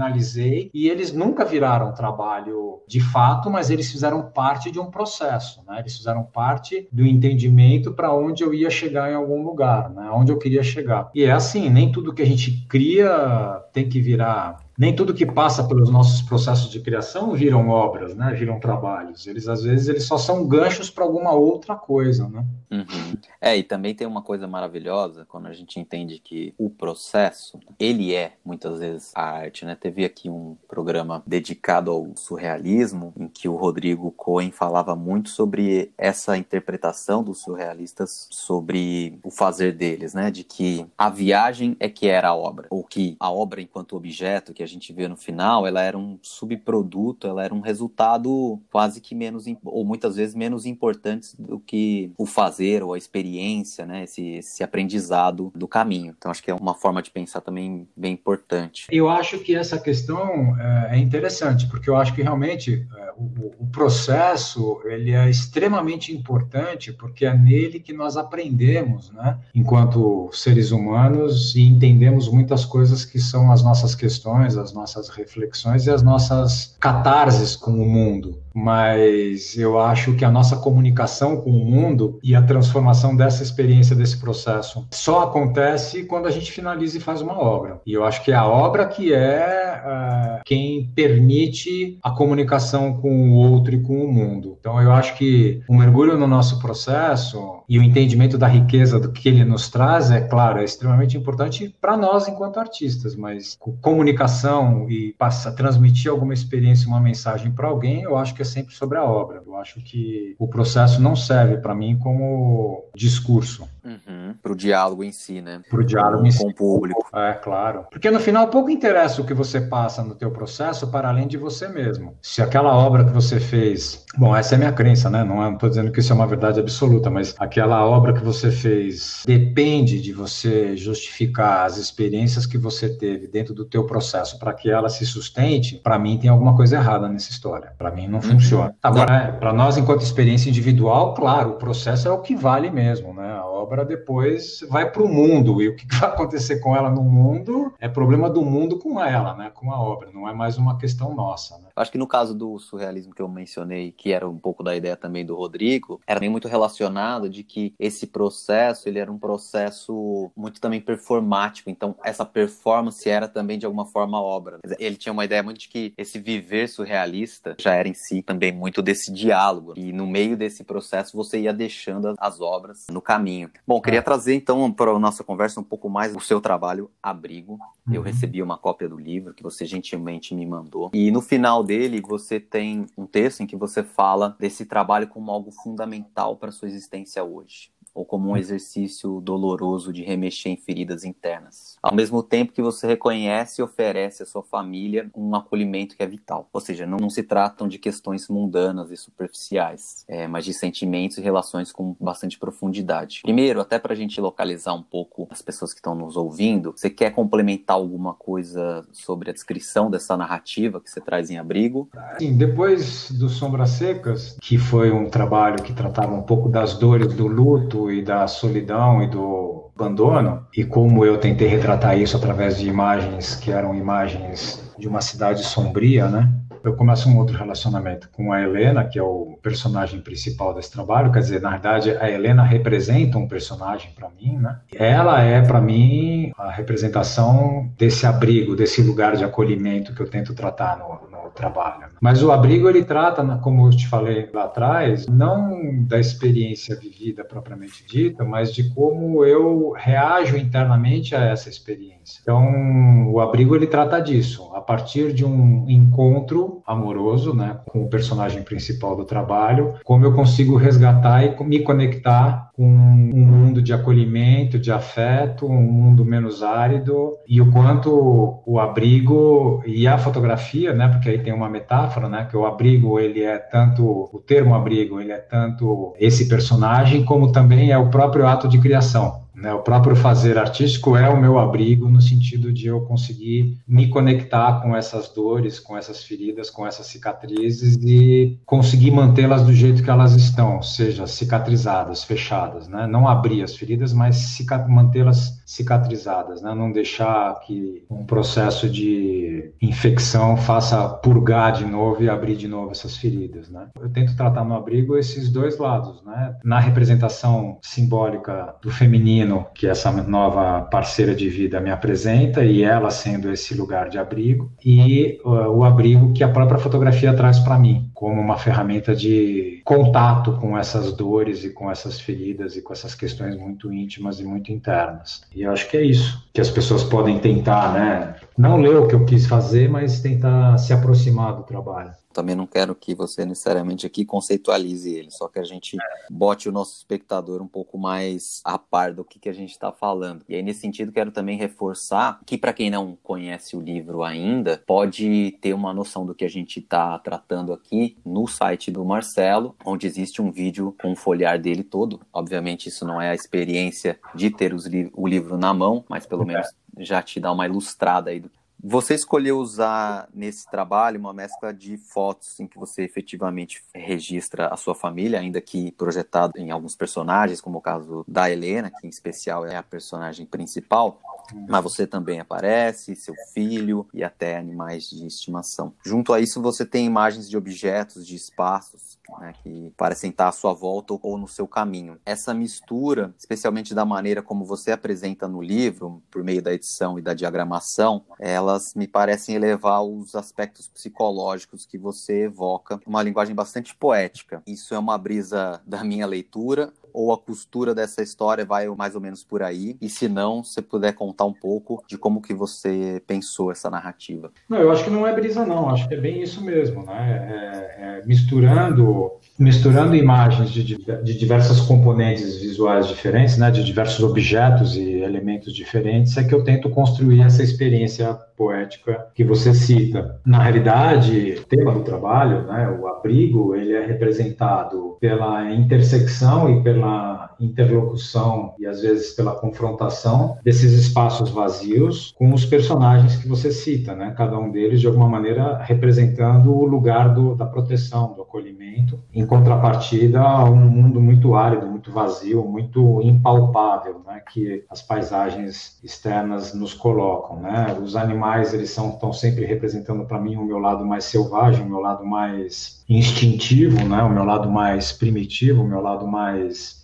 [0.73, 5.79] e eles nunca viraram trabalho de fato, mas eles fizeram parte de um processo, né?
[5.79, 10.09] Eles fizeram parte do entendimento para onde eu ia chegar em algum lugar, né?
[10.11, 11.09] Onde eu queria chegar.
[11.13, 15.25] E é assim, nem tudo que a gente cria tem que virar nem tudo que
[15.25, 18.33] passa pelos nossos processos de criação viram obras, né?
[18.33, 19.27] Viram trabalhos.
[19.27, 22.45] Eles às vezes eles só são ganchos para alguma outra coisa, né?
[22.71, 23.17] Uhum.
[23.41, 28.15] É e também tem uma coisa maravilhosa quando a gente entende que o processo ele
[28.15, 29.75] é muitas vezes a arte, né?
[29.75, 35.91] Teve aqui um programa dedicado ao surrealismo em que o Rodrigo Cohen falava muito sobre
[35.97, 40.31] essa interpretação dos surrealistas sobre o fazer deles, né?
[40.31, 44.53] De que a viagem é que era a obra ou que a obra enquanto objeto
[44.53, 49.01] que a gente vê no final, ela era um subproduto, ela era um resultado quase
[49.01, 54.03] que menos, ou muitas vezes menos importante do que o fazer ou a experiência, né?
[54.03, 56.13] Esse, esse aprendizado do caminho.
[56.17, 58.87] Então, acho que é uma forma de pensar também bem importante.
[58.91, 63.63] Eu acho que essa questão é, é interessante, porque eu acho que realmente é, o,
[63.63, 69.37] o processo ele é extremamente importante, porque é nele que nós aprendemos, né?
[69.53, 75.87] Enquanto seres humanos e entendemos muitas coisas que são as nossas questões, as nossas reflexões
[75.87, 81.51] e as nossas catarses com o mundo mas eu acho que a nossa comunicação com
[81.51, 86.97] o mundo e a transformação dessa experiência, desse processo, só acontece quando a gente finaliza
[86.97, 87.81] e faz uma obra.
[87.85, 93.29] E eu acho que é a obra que é uh, quem permite a comunicação com
[93.29, 94.57] o outro e com o mundo.
[94.59, 99.11] Então eu acho que o mergulho no nosso processo e o entendimento da riqueza do
[99.11, 104.89] que ele nos traz, é claro, é extremamente importante para nós enquanto artistas, mas comunicação
[104.89, 108.97] e passar, transmitir alguma experiência, uma mensagem para alguém, eu acho que é sempre sobre
[108.97, 109.41] a obra.
[109.45, 113.67] Eu acho que o processo não serve para mim como discurso.
[113.83, 115.61] Uhum, para o diálogo em si, né?
[115.69, 116.39] Para o diálogo em si.
[116.39, 117.07] Com o público.
[117.13, 117.85] É, claro.
[117.89, 121.37] Porque no final pouco interessa o que você passa no teu processo para além de
[121.37, 122.15] você mesmo.
[122.21, 124.05] Se aquela obra que você fez...
[124.17, 125.23] Bom, essa é a minha crença, né?
[125.23, 129.23] Não estou dizendo que isso é uma verdade absoluta, mas aquela obra que você fez
[129.25, 134.69] depende de você justificar as experiências que você teve dentro do teu processo para que
[134.69, 137.73] ela se sustente, para mim tem alguma coisa errada nessa história.
[137.77, 138.67] Para mim não funciona.
[138.67, 138.73] Uhum.
[138.83, 143.13] Agora, é, para nós enquanto experiência individual, claro, o processo é o que vale mesmo,
[143.13, 143.31] né?
[143.33, 147.03] A obra depois vai para o mundo e o que vai acontecer com ela no
[147.03, 149.51] mundo é problema do mundo com ela, né?
[149.53, 151.57] Com a obra, não é mais uma questão nossa.
[151.57, 151.69] Né?
[151.75, 154.95] Acho que no caso do surrealismo que eu mencionei, que era um pouco da ideia
[154.95, 160.29] também do Rodrigo, era bem muito relacionado de que esse processo ele era um processo
[160.35, 161.69] muito também performático.
[161.69, 164.59] Então essa performance era também de alguma forma obra.
[164.77, 168.51] Ele tinha uma ideia muito de que esse viver surrealista já era em si também
[168.51, 173.49] muito desse diálogo e no meio desse processo você ia deixando as obras no caminho.
[173.65, 174.03] Bom, queria é.
[174.03, 177.53] trazer então para a nossa conversa um pouco mais o seu trabalho Abrigo.
[177.87, 177.93] Uhum.
[177.93, 180.91] Eu recebi uma cópia do livro que você gentilmente me mandou.
[180.93, 185.31] E no final dele você tem um texto em que você fala desse trabalho como
[185.31, 191.03] algo fundamental para sua existência hoje ou como um exercício doloroso de remexer em feridas
[191.03, 191.77] internas.
[191.83, 196.07] Ao mesmo tempo que você reconhece e oferece à sua família um acolhimento que é
[196.07, 196.47] vital.
[196.53, 201.17] Ou seja, não, não se tratam de questões mundanas e superficiais, é, mas de sentimentos
[201.17, 203.19] e relações com bastante profundidade.
[203.21, 206.89] Primeiro, até para a gente localizar um pouco as pessoas que estão nos ouvindo, você
[206.89, 211.89] quer complementar alguma coisa sobre a descrição dessa narrativa que você traz em Abrigo?
[212.17, 217.13] Sim, depois do Sombras Secas, que foi um trabalho que tratava um pouco das dores
[217.13, 222.57] do luto, e da solidão e do abandono, e como eu tentei retratar isso através
[222.57, 226.38] de imagens que eram imagens de uma cidade sombria, né?
[226.63, 231.11] Eu começo um outro relacionamento com a Helena, que é o personagem principal desse trabalho.
[231.11, 234.59] Quer dizer, na verdade, a Helena representa um personagem para mim, né?
[234.73, 240.33] Ela é, para mim, a representação desse abrigo, desse lugar de acolhimento que eu tento
[240.33, 241.89] tratar no, no trabalho.
[242.01, 247.23] Mas o abrigo ele trata, como eu te falei lá atrás, não da experiência vivida
[247.23, 252.19] propriamente dita, mas de como eu reajo internamente a essa experiência.
[252.21, 257.89] Então, o abrigo ele trata disso, a partir de um encontro amoroso, né, com o
[257.89, 263.73] personagem principal do trabalho, como eu consigo resgatar e me conectar com um mundo de
[263.73, 270.73] acolhimento, de afeto, um mundo menos árido e o quanto o abrigo e a fotografia,
[270.73, 274.55] né, porque aí tem uma metáfora, né, que o abrigo ele é tanto o termo
[274.55, 279.28] abrigo, ele é tanto esse personagem como também é o próprio ato de criação.
[279.39, 279.53] Né?
[279.53, 284.61] O próprio fazer artístico é o meu abrigo no sentido de eu conseguir me conectar
[284.61, 289.89] com essas dores, com essas feridas, com essas cicatrizes e conseguir mantê-las do jeito que
[289.89, 292.85] elas estão, seja cicatrizadas, fechadas, né?
[292.85, 296.53] Não abrir as feridas, mas mantê-las cicatrizadas, né?
[296.53, 302.69] Não deixar que um processo de infecção faça purgar de novo e abrir de novo
[302.69, 303.67] essas feridas, né?
[303.81, 306.35] Eu tento tratar no abrigo esses dois lados, né?
[306.43, 312.91] Na representação simbólica do feminino que essa nova parceira de vida me apresenta e ela
[312.91, 317.57] sendo esse lugar de abrigo e uh, o abrigo que a própria fotografia traz para
[317.57, 322.71] mim como uma ferramenta de contato com essas dores e com essas feridas e com
[322.71, 325.21] essas questões muito íntimas e muito internas.
[325.39, 328.13] E acho que é isso que as pessoas podem tentar, né?
[328.39, 332.45] Não ler o que eu quis fazer, mas tentar se aproximar do trabalho também não
[332.45, 335.77] quero que você necessariamente aqui conceitualize ele, só que a gente
[336.09, 339.71] bote o nosso espectador um pouco mais a par do que, que a gente está
[339.71, 340.25] falando.
[340.27, 344.61] E aí, nesse sentido, quero também reforçar que, para quem não conhece o livro ainda,
[344.67, 349.55] pode ter uma noção do que a gente está tratando aqui no site do Marcelo,
[349.63, 352.01] onde existe um vídeo com o folhear dele todo.
[352.11, 356.25] Obviamente, isso não é a experiência de ter li o livro na mão, mas pelo
[356.25, 358.29] menos já te dá uma ilustrada aí do
[358.61, 364.57] você escolheu usar nesse trabalho uma mescla de fotos em que você efetivamente registra a
[364.57, 368.89] sua família, ainda que projetado em alguns personagens, como o caso da Helena, que em
[368.89, 370.99] especial é a personagem principal,
[371.47, 375.73] mas você também aparece, seu filho e até animais de estimação.
[375.85, 380.31] Junto a isso, você tem imagens de objetos, de espaços né, que parecem estar à
[380.31, 381.97] sua volta ou no seu caminho.
[382.05, 387.01] Essa mistura, especialmente da maneira como você apresenta no livro, por meio da edição e
[387.01, 388.03] da diagramação,
[388.49, 394.41] elas me parecem elevar os aspectos psicológicos que você evoca, uma linguagem bastante poética.
[394.45, 399.01] Isso é uma brisa da minha leitura, ou a costura dessa história vai mais ou
[399.01, 399.77] menos por aí?
[399.81, 404.31] E se não, se puder contar um pouco de como que você pensou essa narrativa.
[404.47, 407.27] Não, eu acho que não é brisa não, acho que é bem isso mesmo, né?
[407.29, 413.51] É, é, misturando, misturando imagens de, de diversas componentes visuais diferentes, né?
[413.51, 419.21] De diversos objetos e elementos diferentes, é que eu tento construir essa experiência poética que
[419.21, 420.21] você cita.
[420.25, 426.63] Na realidade, o tema do trabalho, né, o abrigo, ele é representado pela intersecção e
[426.63, 433.51] pela interlocução e às vezes pela confrontação desses espaços vazios com os personagens que você
[433.51, 434.13] cita, né?
[434.17, 439.25] Cada um deles de alguma maneira representando o lugar do, da proteção, do acolhimento, em
[439.25, 444.21] contrapartida a um mundo muito árido, muito vazio, muito impalpável, né?
[444.31, 447.77] Que as paisagens externas nos colocam, né?
[447.81, 451.69] Os animais eles são estão sempre representando para mim o meu lado mais selvagem, o
[451.69, 454.03] meu lado mais instintivo, né?
[454.03, 456.78] O meu lado mais primitivo, o meu lado mais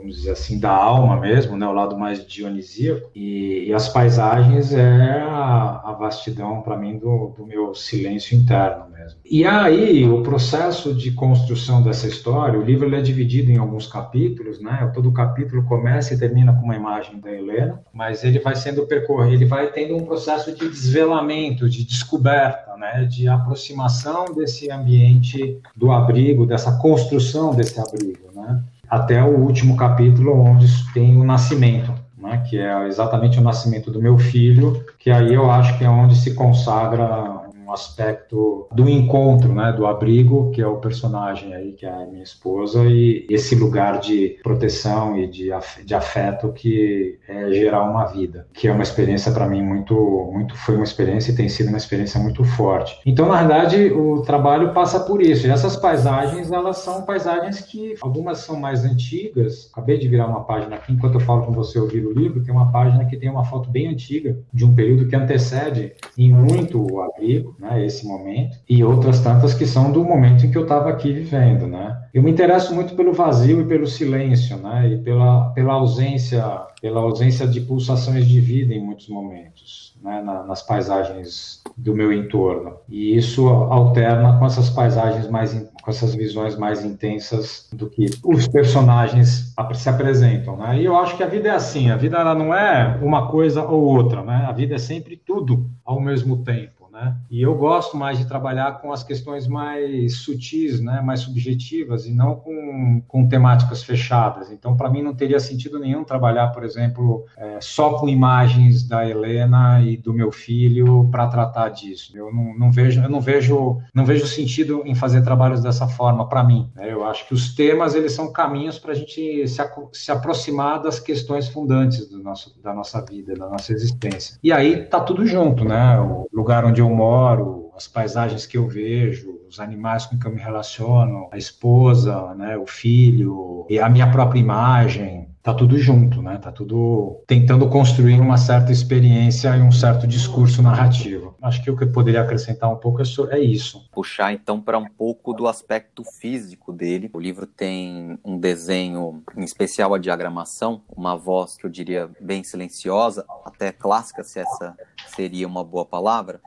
[0.00, 4.72] vamos dizer assim, da alma mesmo, né, o lado mais dionisíaco, e, e as paisagens
[4.72, 9.20] é a, a vastidão, para mim, do, do, meu silêncio interno mesmo.
[9.24, 14.60] E aí, o processo de construção dessa história, o livro é dividido em alguns capítulos,
[14.60, 18.86] né, todo capítulo começa e termina com uma imagem da Helena, mas ele vai sendo
[18.86, 25.60] percorrido, ele vai tendo um processo de desvelamento, de descoberta, né, de aproximação desse ambiente
[25.76, 31.94] do abrigo, dessa construção desse abrigo, né, até o último capítulo, onde tem o nascimento,
[32.18, 35.88] né, que é exatamente o nascimento do meu filho, que aí eu acho que é
[35.88, 37.39] onde se consagra
[37.72, 42.22] aspecto do encontro, né, do abrigo, que é o personagem aí, que é a minha
[42.22, 45.50] esposa, e esse lugar de proteção e de,
[45.84, 49.94] de afeto que é gerar uma vida, que é uma experiência para mim muito,
[50.32, 52.98] muito, foi uma experiência e tem sido uma experiência muito forte.
[53.04, 55.46] Então, na verdade, o trabalho passa por isso.
[55.46, 59.70] E essas paisagens, elas são paisagens que algumas são mais antigas.
[59.72, 62.54] Acabei de virar uma página aqui, enquanto eu falo com você ouvir o livro, tem
[62.54, 66.80] uma página que tem uma foto bem antiga, de um período que antecede em muito
[66.80, 70.62] o abrigo, né, esse momento, e outras tantas que são do momento em que eu
[70.62, 72.00] estava aqui vivendo, né.
[72.12, 76.42] Eu me interesso muito pelo vazio e pelo silêncio, né, e pela, pela ausência,
[76.80, 82.12] pela ausência de pulsações de vida em muitos momentos, né, na, nas paisagens do meu
[82.12, 82.76] entorno.
[82.88, 88.48] E isso alterna com essas paisagens mais, com essas visões mais intensas do que os
[88.48, 90.80] personagens se apresentam, né?
[90.80, 93.62] E eu acho que a vida é assim, a vida ela não é uma coisa
[93.64, 94.46] ou outra, né?
[94.48, 96.79] A vida é sempre tudo ao mesmo tempo.
[97.00, 97.16] Né?
[97.30, 101.00] E eu gosto mais de trabalhar com as questões mais sutis, né?
[101.00, 104.52] mais subjetivas, e não com, com temáticas fechadas.
[104.52, 109.08] Então, para mim, não teria sentido nenhum trabalhar, por exemplo, é, só com imagens da
[109.08, 112.12] Helena e do meu filho para tratar disso.
[112.14, 116.28] Eu não, não, vejo, eu não vejo, não vejo sentido em fazer trabalhos dessa forma
[116.28, 116.70] para mim.
[116.74, 116.92] Né?
[116.92, 121.00] Eu acho que os temas eles são caminhos para a gente se, se aproximar das
[121.00, 124.36] questões fundantes do nosso, da nossa vida, da nossa existência.
[124.42, 125.98] E aí tá tudo junto, né?
[125.98, 130.32] O lugar onde eu moro, as paisagens que eu vejo, os animais com que eu
[130.32, 136.20] me relaciono, a esposa, né, o filho, e a minha própria imagem, tá tudo junto,
[136.20, 136.36] né?
[136.36, 141.34] Tá tudo tentando construir uma certa experiência e um certo discurso narrativo.
[141.40, 143.88] Acho que o que eu poderia acrescentar um pouco é, é isso.
[143.92, 147.10] Puxar então para um pouco do aspecto físico dele.
[147.14, 152.44] O livro tem um desenho, em especial a diagramação, uma voz que eu diria bem
[152.44, 154.76] silenciosa, até clássica, se essa
[155.16, 156.40] seria uma boa palavra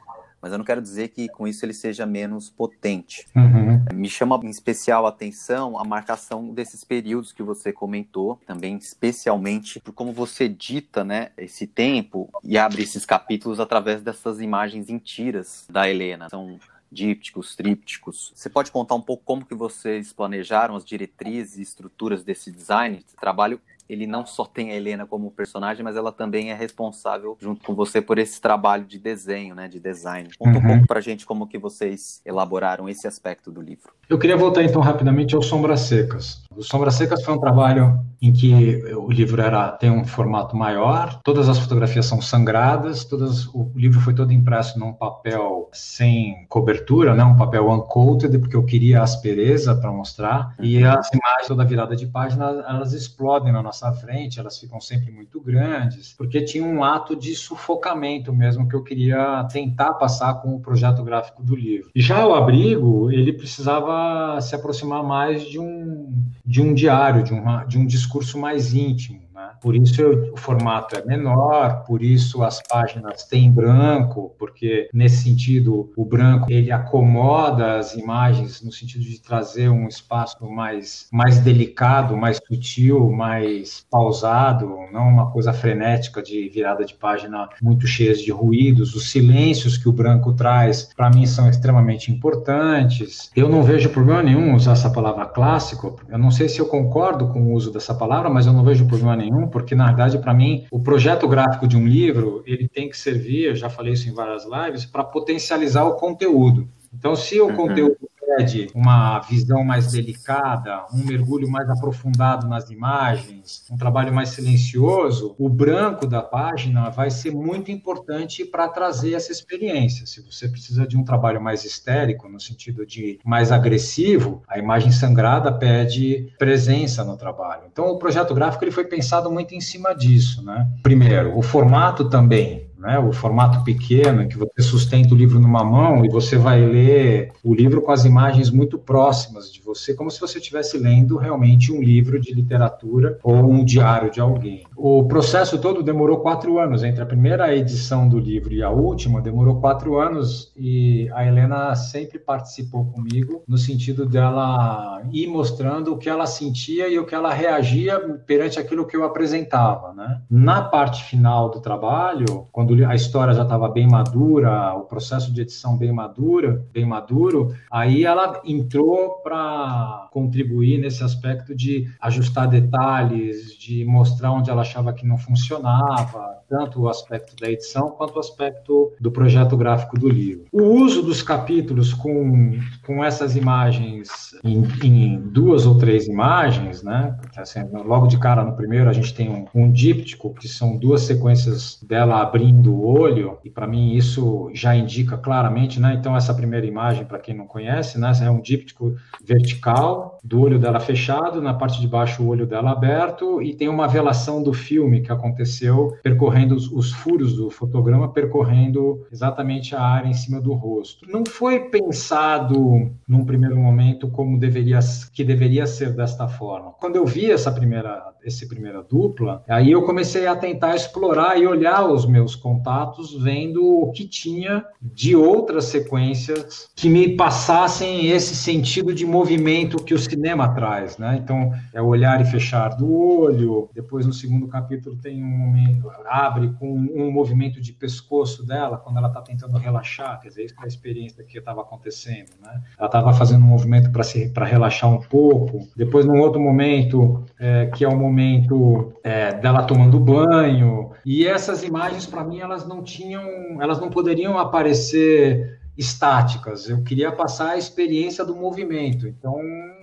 [0.43, 3.25] mas eu não quero dizer que com isso ele seja menos potente.
[3.33, 3.85] Uhum.
[3.93, 9.79] Me chama em especial a atenção a marcação desses períodos que você comentou, também especialmente
[9.79, 14.97] por como você dita né, esse tempo e abre esses capítulos através dessas imagens em
[14.97, 16.27] tiras da Helena.
[16.29, 16.59] São
[16.91, 18.31] dípticos, trípticos.
[18.35, 23.03] Você pode contar um pouco como que vocês planejaram as diretrizes e estruturas desse design?
[23.19, 27.63] Trabalho ele não só tem a Helena como personagem, mas ela também é responsável junto
[27.65, 30.29] com você por esse trabalho de desenho, né, de design.
[30.37, 30.65] Conta uhum.
[30.65, 33.91] um pouco pra gente como que vocês elaboraram esse aspecto do livro.
[34.09, 36.43] Eu queria voltar então rapidamente ao Sombras Secas.
[36.55, 41.19] O Sombras Secas foi um trabalho em que o livro era tem um formato maior,
[41.23, 47.15] todas as fotografias são sangradas, todas o livro foi todo impresso num papel sem cobertura,
[47.15, 50.91] né, um papel uncoated, porque eu queria aspereza para mostrar, e uhum.
[50.91, 55.41] as imagens toda virada de página, elas explodem na nossa frente, elas ficam sempre muito
[55.41, 60.59] grandes, porque tinha um ato de sufocamento mesmo que eu queria tentar passar com o
[60.59, 61.89] projeto gráfico do livro.
[61.95, 66.13] E já o abrigo, ele precisava se aproximar mais de um
[66.45, 69.22] de um diário, de, uma, de um discurso mais íntimo.
[69.63, 75.23] Por isso eu, o formato é menor, por isso as páginas têm branco, porque nesse
[75.23, 81.39] sentido o branco ele acomoda as imagens no sentido de trazer um espaço mais, mais
[81.39, 88.19] delicado, mais sutil, mais pausado, não uma coisa frenética de virada de página muito cheias
[88.19, 88.93] de ruídos.
[88.93, 93.31] Os silêncios que o branco traz, para mim, são extremamente importantes.
[93.33, 95.95] Eu não vejo problema nenhum usar essa palavra clássico.
[96.09, 98.85] Eu não sei se eu concordo com o uso dessa palavra, mas eu não vejo
[98.85, 102.89] problema nenhum, porque na verdade para mim o projeto gráfico de um livro ele tem
[102.89, 106.67] que servir, eu já falei isso em várias lives, para potencializar o conteúdo.
[106.93, 107.55] Então, se o uhum.
[107.55, 114.29] conteúdo pede uma visão mais delicada, um mergulho mais aprofundado nas imagens, um trabalho mais
[114.29, 120.05] silencioso, o branco da página vai ser muito importante para trazer essa experiência.
[120.05, 124.91] Se você precisa de um trabalho mais histérico, no sentido de mais agressivo, a imagem
[124.91, 127.63] sangrada pede presença no trabalho.
[127.71, 130.67] Então, o projeto gráfico ele foi pensado muito em cima disso, né?
[130.81, 132.99] Primeiro, o formato também né?
[132.99, 137.55] O formato pequeno, que você sustenta o livro numa mão e você vai ler o
[137.55, 141.81] livro com as imagens muito próximas de você, como se você estivesse lendo realmente um
[141.81, 144.65] livro de literatura ou um diário de alguém.
[144.75, 149.21] O processo todo demorou quatro anos, entre a primeira edição do livro e a última,
[149.21, 155.97] demorou quatro anos e a Helena sempre participou comigo no sentido dela ir mostrando o
[155.97, 160.21] que ela sentia e o que ela reagia perante aquilo que eu apresentava, né?
[160.29, 165.41] Na parte final do trabalho, quando a história já estava bem madura, o processo de
[165.41, 173.57] edição bem madura, bem maduro, aí ela entrou para contribuir nesse aspecto de ajustar detalhes,
[173.57, 178.19] de mostrar onde ela achava que não funcionava, tanto o aspecto da edição quanto o
[178.19, 180.45] aspecto do projeto gráfico do livro.
[180.51, 187.17] O uso dos capítulos com, com essas imagens em, em duas ou três imagens, né?
[187.35, 191.01] Assim, logo de cara no primeiro a gente tem um, um díptico, que são duas
[191.01, 195.95] sequências dela abrindo do olho, e para mim isso já indica claramente, né?
[195.99, 198.11] Então, essa primeira imagem, para quem não conhece, né?
[198.23, 202.71] É um díptico vertical, do olho dela fechado, na parte de baixo o olho dela
[202.71, 208.07] aberto, e tem uma velação do filme que aconteceu percorrendo os, os furos do fotograma,
[208.07, 211.05] percorrendo exatamente a área em cima do rosto.
[211.09, 214.79] Não foi pensado num primeiro momento como deveria
[215.13, 216.71] que deveria ser desta forma.
[216.79, 221.45] Quando eu vi essa primeira esse primeira dupla, aí eu comecei a tentar explorar e
[221.45, 228.35] olhar os meus contatos, vendo o que tinha de outras sequências que me passassem esse
[228.35, 231.19] sentido de movimento que o cinema traz, né?
[231.21, 235.89] Então, é o olhar e fechar do olho, depois no segundo capítulo tem um momento,
[236.07, 240.55] abre com um movimento de pescoço dela, quando ela está tentando relaxar, quer dizer, isso
[240.59, 242.61] é a experiência que estava acontecendo, né?
[242.77, 247.83] Ela estava fazendo um movimento para relaxar um pouco, depois num outro momento, é, que
[247.83, 253.61] é o momento é, dela tomando banho, e essas imagens, para mim, elas não tinham,
[253.61, 256.69] elas não poderiam aparecer estáticas.
[256.69, 259.07] Eu queria passar a experiência do movimento.
[259.07, 259.35] Então,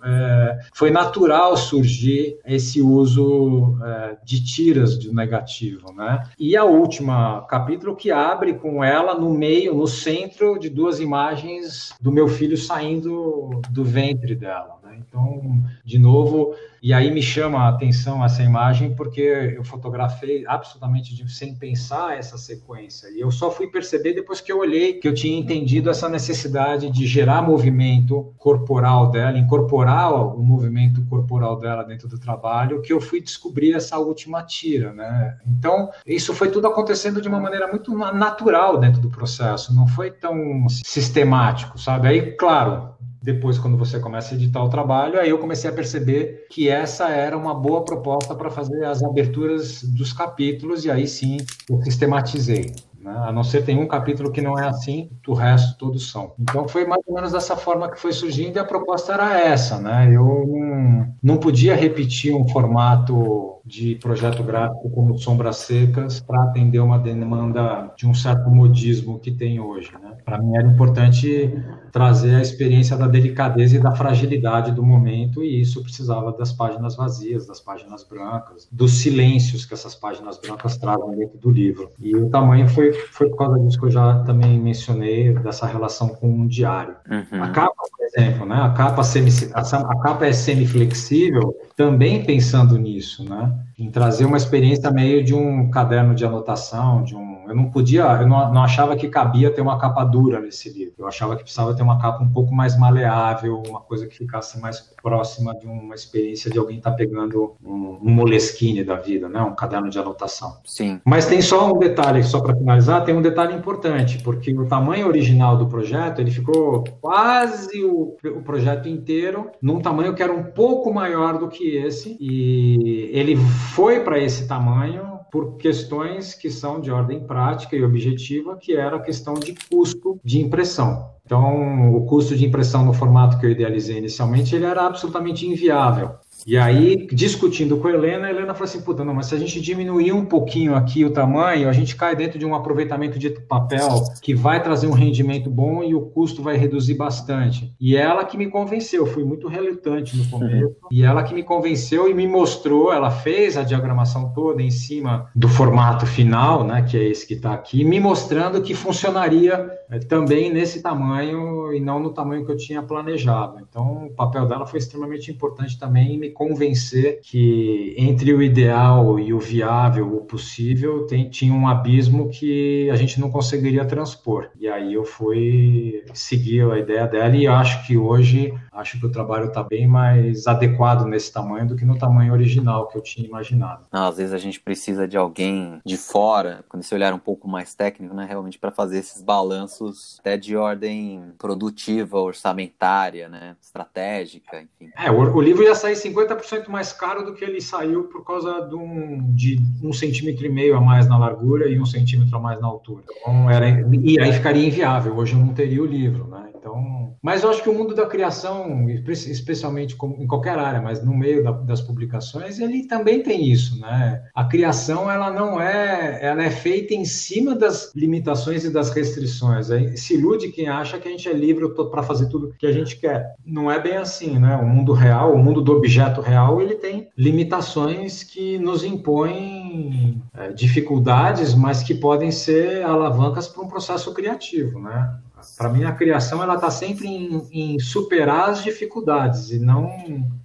[0.04, 6.22] é, foi natural surgir esse uso é, de tiras de negativo, né?
[6.38, 11.92] E a última capítulo que abre com ela no meio, no centro de duas imagens
[12.00, 14.79] do meu filho saindo do ventre dela.
[14.90, 14.98] Né?
[15.06, 21.14] Então, de novo, e aí me chama a atenção essa imagem porque eu fotografei absolutamente
[21.14, 23.08] de, sem pensar essa sequência.
[23.08, 26.90] E eu só fui perceber depois que eu olhei que eu tinha entendido essa necessidade
[26.90, 33.00] de gerar movimento corporal dela, incorporar o movimento corporal dela dentro do trabalho, que eu
[33.00, 35.38] fui descobrir essa última tira, né?
[35.46, 40.10] Então, isso foi tudo acontecendo de uma maneira muito natural dentro do processo, não foi
[40.10, 42.08] tão sistemático, sabe?
[42.08, 46.46] Aí, claro, depois, quando você começa a editar o trabalho, aí eu comecei a perceber
[46.50, 51.36] que essa era uma boa proposta para fazer as aberturas dos capítulos, e aí sim
[51.68, 52.72] eu sistematizei.
[53.00, 53.14] Né?
[53.24, 56.32] A não ser tem um capítulo que não é assim, o resto todos são.
[56.38, 59.78] Então foi mais ou menos dessa forma que foi surgindo e a proposta era essa,
[59.78, 60.08] né?
[60.10, 66.80] Eu não, não podia repetir um formato de projeto gráfico como Sombras Secas para atender
[66.80, 69.90] uma demanda de um certo modismo que tem hoje.
[70.02, 70.16] Né?
[70.24, 71.52] Para mim era importante
[71.92, 76.96] trazer a experiência da delicadeza e da fragilidade do momento e isso precisava das páginas
[76.96, 81.90] vazias, das páginas brancas, dos silêncios que essas páginas brancas trazem dentro do livro.
[81.98, 86.08] E o tamanho foi, foi por causa disso que eu já também mencionei, dessa relação
[86.08, 86.94] com um diário.
[87.08, 87.42] Uhum.
[87.42, 88.56] A capa, por exemplo, né?
[88.56, 93.58] a, capa semi, a, a capa é semiflexível também pensando nisso, né?
[93.78, 98.02] em trazer uma experiência meio de um caderno de anotação, de um eu não podia,
[98.20, 100.94] eu não, não, achava que cabia ter uma capa dura nesse livro.
[100.98, 104.60] Eu achava que precisava ter uma capa um pouco mais maleável, uma coisa que ficasse
[104.60, 109.28] mais próxima de uma experiência de alguém estar tá pegando um, um Moleskine da vida,
[109.28, 109.42] né?
[109.42, 110.58] Um caderno de anotação.
[110.64, 111.00] Sim.
[111.04, 115.08] Mas tem só um detalhe, só para finalizar, tem um detalhe importante, porque o tamanho
[115.08, 120.44] original do projeto, ele ficou quase o, o projeto inteiro num tamanho que era um
[120.44, 123.36] pouco maior do que esse, e ele
[123.74, 128.96] foi para esse tamanho por questões que são de ordem prática e objetiva, que era
[128.96, 131.10] a questão de custo de impressão.
[131.24, 136.10] Então, o custo de impressão no formato que eu idealizei inicialmente, ele era absolutamente inviável.
[136.46, 139.38] E aí, discutindo com a Helena, a Helena falou assim: puta, não, mas se a
[139.38, 143.30] gente diminuir um pouquinho aqui o tamanho, a gente cai dentro de um aproveitamento de
[143.30, 143.88] papel
[144.22, 147.74] que vai trazer um rendimento bom e o custo vai reduzir bastante.
[147.80, 150.88] E ela que me convenceu, fui muito relutante no começo, uhum.
[150.90, 155.30] e ela que me convenceu e me mostrou, ela fez a diagramação toda em cima
[155.34, 159.98] do formato final, né, que é esse que está aqui, me mostrando que funcionaria é,
[159.98, 163.58] também nesse tamanho e não no tamanho que eu tinha planejado.
[163.60, 169.32] Então, o papel dela foi extremamente importante também em convencer que entre o ideal e
[169.32, 174.50] o viável, o possível, tem, tinha um abismo que a gente não conseguiria transpor.
[174.58, 179.10] E aí eu fui seguir a ideia dela e acho que hoje acho que o
[179.10, 183.26] trabalho está bem mais adequado nesse tamanho do que no tamanho original que eu tinha
[183.26, 183.86] imaginado.
[183.92, 187.48] Não, às vezes a gente precisa de alguém de fora, quando você olhar um pouco
[187.48, 194.62] mais técnico, né, realmente para fazer esses balanços até de ordem produtiva, orçamentária, né, estratégica,
[194.62, 194.92] enfim.
[194.96, 198.60] É, o, o livro ia sair 50% mais caro do que ele saiu por causa
[198.60, 202.40] de um, de um centímetro e meio a mais na largura e um centímetro a
[202.40, 203.04] mais na altura.
[203.20, 205.16] Então, era, e aí ficaria inviável.
[205.16, 206.49] Hoje eu não teria o livro, né?
[206.60, 211.16] Então Mas eu acho que o mundo da criação, especialmente em qualquer área, mas no
[211.16, 214.22] meio da, das publicações, ele também tem isso, né?
[214.34, 219.68] A criação, ela não é, ela é feita em cima das limitações e das restrições.
[219.96, 222.98] Se ilude quem acha que a gente é livre para fazer tudo que a gente
[222.98, 223.34] quer.
[223.44, 224.56] Não é bem assim, né?
[224.56, 230.52] O mundo real, o mundo do objeto real, ele tem limitações que nos impõem é,
[230.52, 235.18] dificuldades, mas que podem ser alavancas para um processo criativo, né?
[235.56, 239.90] Para mim, a criação ela está sempre em, em, superar as dificuldades e não